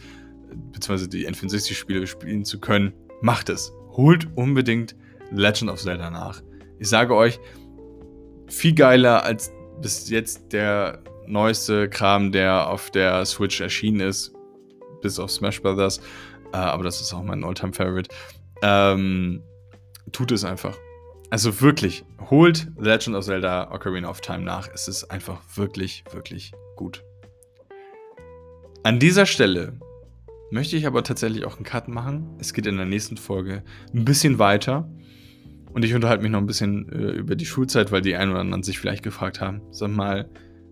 bzw. 0.71 1.07
die 1.07 1.27
N64-Spiele 1.27 2.07
spielen 2.07 2.45
zu 2.45 2.59
können, 2.59 2.93
macht 3.21 3.49
es. 3.49 3.73
Holt 3.91 4.27
unbedingt 4.35 4.95
Legend 5.31 5.69
of 5.69 5.81
Zelda 5.81 6.09
nach. 6.09 6.41
Ich 6.79 6.89
sage 6.89 7.15
euch, 7.15 7.39
viel 8.47 8.73
geiler 8.73 9.23
als 9.23 9.51
bis 9.81 10.09
jetzt 10.09 10.53
der 10.53 11.03
neueste 11.27 11.89
Kram, 11.89 12.31
der 12.31 12.69
auf 12.69 12.91
der 12.91 13.25
Switch 13.25 13.59
erschienen 13.61 13.99
ist, 13.99 14.33
bis 15.03 15.19
auf 15.19 15.29
Smash 15.29 15.61
Brothers. 15.61 15.99
Äh, 16.53 16.57
aber 16.57 16.83
das 16.83 16.99
ist 16.99 17.13
auch 17.13 17.21
mein 17.21 17.43
Alltime 17.43 17.73
Favorite. 17.73 18.09
Ähm, 18.63 19.43
tut 20.11 20.31
es 20.31 20.43
einfach. 20.43 20.75
Also 21.29 21.61
wirklich, 21.61 22.03
holt 22.29 22.71
Legend 22.77 23.15
of 23.15 23.25
Zelda 23.25 23.71
Ocarina 23.71 24.09
of 24.09 24.21
Time 24.21 24.41
nach. 24.41 24.69
Es 24.73 24.87
ist 24.87 25.05
einfach 25.05 25.41
wirklich, 25.55 26.03
wirklich 26.11 26.51
gut. 26.75 27.03
An 28.83 28.99
dieser 28.99 29.25
Stelle 29.25 29.79
möchte 30.51 30.75
ich 30.75 30.85
aber 30.85 31.03
tatsächlich 31.03 31.45
auch 31.45 31.55
einen 31.55 31.65
Cut 31.65 31.87
machen. 31.87 32.35
Es 32.39 32.53
geht 32.53 32.67
in 32.67 32.77
der 32.77 32.85
nächsten 32.85 33.17
Folge 33.17 33.63
ein 33.93 34.05
bisschen 34.05 34.39
weiter. 34.39 34.89
Und 35.73 35.83
ich 35.83 35.95
unterhalte 35.95 36.21
mich 36.21 36.31
noch 36.31 36.39
ein 36.39 36.45
bisschen 36.45 36.87
äh, 36.91 37.13
über 37.13 37.35
die 37.35 37.47
Schulzeit, 37.47 37.91
weil 37.91 38.01
die 38.01 38.15
einen 38.15 38.31
oder 38.31 38.41
anderen 38.41 38.61
sich 38.61 38.77
vielleicht 38.77 39.01
gefragt 39.01 39.41
haben. 39.41 39.61
Sag 39.71 39.89
mal, 39.89 40.29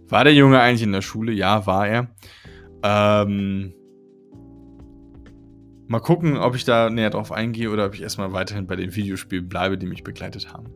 war 0.10 0.24
der 0.24 0.36
Junge 0.36 0.60
eigentlich 0.60 0.84
in 0.84 0.92
der 0.92 1.02
Schule? 1.02 1.32
Ja, 1.32 1.66
war 1.66 1.88
er. 1.88 2.16
Ähm, 2.84 3.74
mal 5.92 6.00
gucken, 6.00 6.38
ob 6.38 6.56
ich 6.56 6.64
da 6.64 6.90
näher 6.90 7.10
drauf 7.10 7.34
eingehe 7.34 7.70
oder 7.70 7.86
ob 7.86 7.94
ich 7.94 8.02
erstmal 8.02 8.32
weiterhin 8.32 8.66
bei 8.66 8.78
den 8.78 8.96
Videospielen 8.96 9.50
bleibe, 9.50 9.78
die 9.78 9.86
mich 9.86 10.04
begleitet 10.04 10.54
haben. 10.54 10.68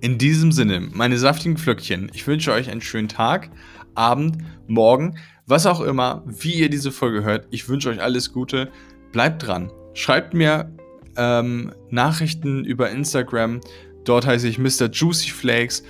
In 0.00 0.16
diesem 0.16 0.52
Sinne, 0.52 0.80
meine 0.80 1.18
saftigen 1.18 1.58
Flöckchen, 1.58 2.10
ich 2.14 2.26
wünsche 2.26 2.52
euch 2.52 2.70
einen 2.70 2.80
schönen 2.80 3.08
Tag, 3.08 3.50
Abend, 3.94 4.38
Morgen, 4.66 5.18
was 5.46 5.66
auch 5.66 5.82
immer, 5.82 6.24
wie 6.26 6.54
ihr 6.54 6.70
diese 6.70 6.92
Folge 6.92 7.24
hört. 7.24 7.46
Ich 7.50 7.68
wünsche 7.68 7.90
euch 7.90 8.00
alles 8.00 8.32
Gute. 8.32 8.70
Bleibt 9.12 9.46
dran. 9.46 9.70
Schreibt 9.92 10.32
mir 10.32 10.74
ähm, 11.18 11.72
Nachrichten 11.90 12.64
über 12.64 12.90
Instagram. 12.90 13.60
Dort 14.04 14.26
heiße 14.26 14.48
ich 14.48 14.58
Mr. 14.58 14.88
Juicy 14.90 15.30
Flakes. 15.30 15.84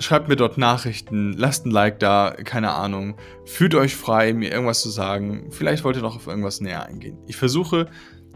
Schreibt 0.00 0.28
mir 0.28 0.36
dort 0.36 0.58
Nachrichten, 0.58 1.32
lasst 1.34 1.66
ein 1.66 1.70
Like 1.70 2.00
da, 2.00 2.34
keine 2.44 2.72
Ahnung. 2.72 3.16
Fühlt 3.44 3.74
euch 3.74 3.94
frei, 3.94 4.32
mir 4.32 4.50
irgendwas 4.50 4.80
zu 4.80 4.90
sagen. 4.90 5.50
Vielleicht 5.50 5.84
wollt 5.84 5.96
ihr 5.96 6.02
noch 6.02 6.16
auf 6.16 6.26
irgendwas 6.26 6.60
näher 6.60 6.84
eingehen. 6.84 7.18
Ich 7.26 7.36
versuche, 7.36 7.86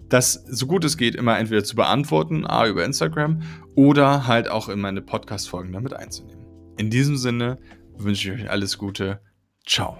das 0.09 0.45
so 0.49 0.67
gut 0.67 0.85
es 0.85 0.97
geht 0.97 1.15
immer 1.15 1.39
entweder 1.39 1.65
zu 1.65 1.77
beantworten, 1.77 2.47
A 2.47 2.67
über 2.67 2.85
Instagram, 2.85 3.43
oder 3.75 4.27
halt 4.27 4.49
auch 4.49 4.69
in 4.69 4.81
meine 4.81 5.03
Podcast-Folgen 5.03 5.73
damit 5.73 5.95
einzunehmen. 5.95 6.47
In 6.77 6.91
diesem 6.91 7.17
Sinne 7.17 7.59
wünsche 7.97 8.33
ich 8.33 8.41
euch 8.41 8.51
alles 8.51 8.79
Gute. 8.79 9.21
Ciao. 9.67 9.99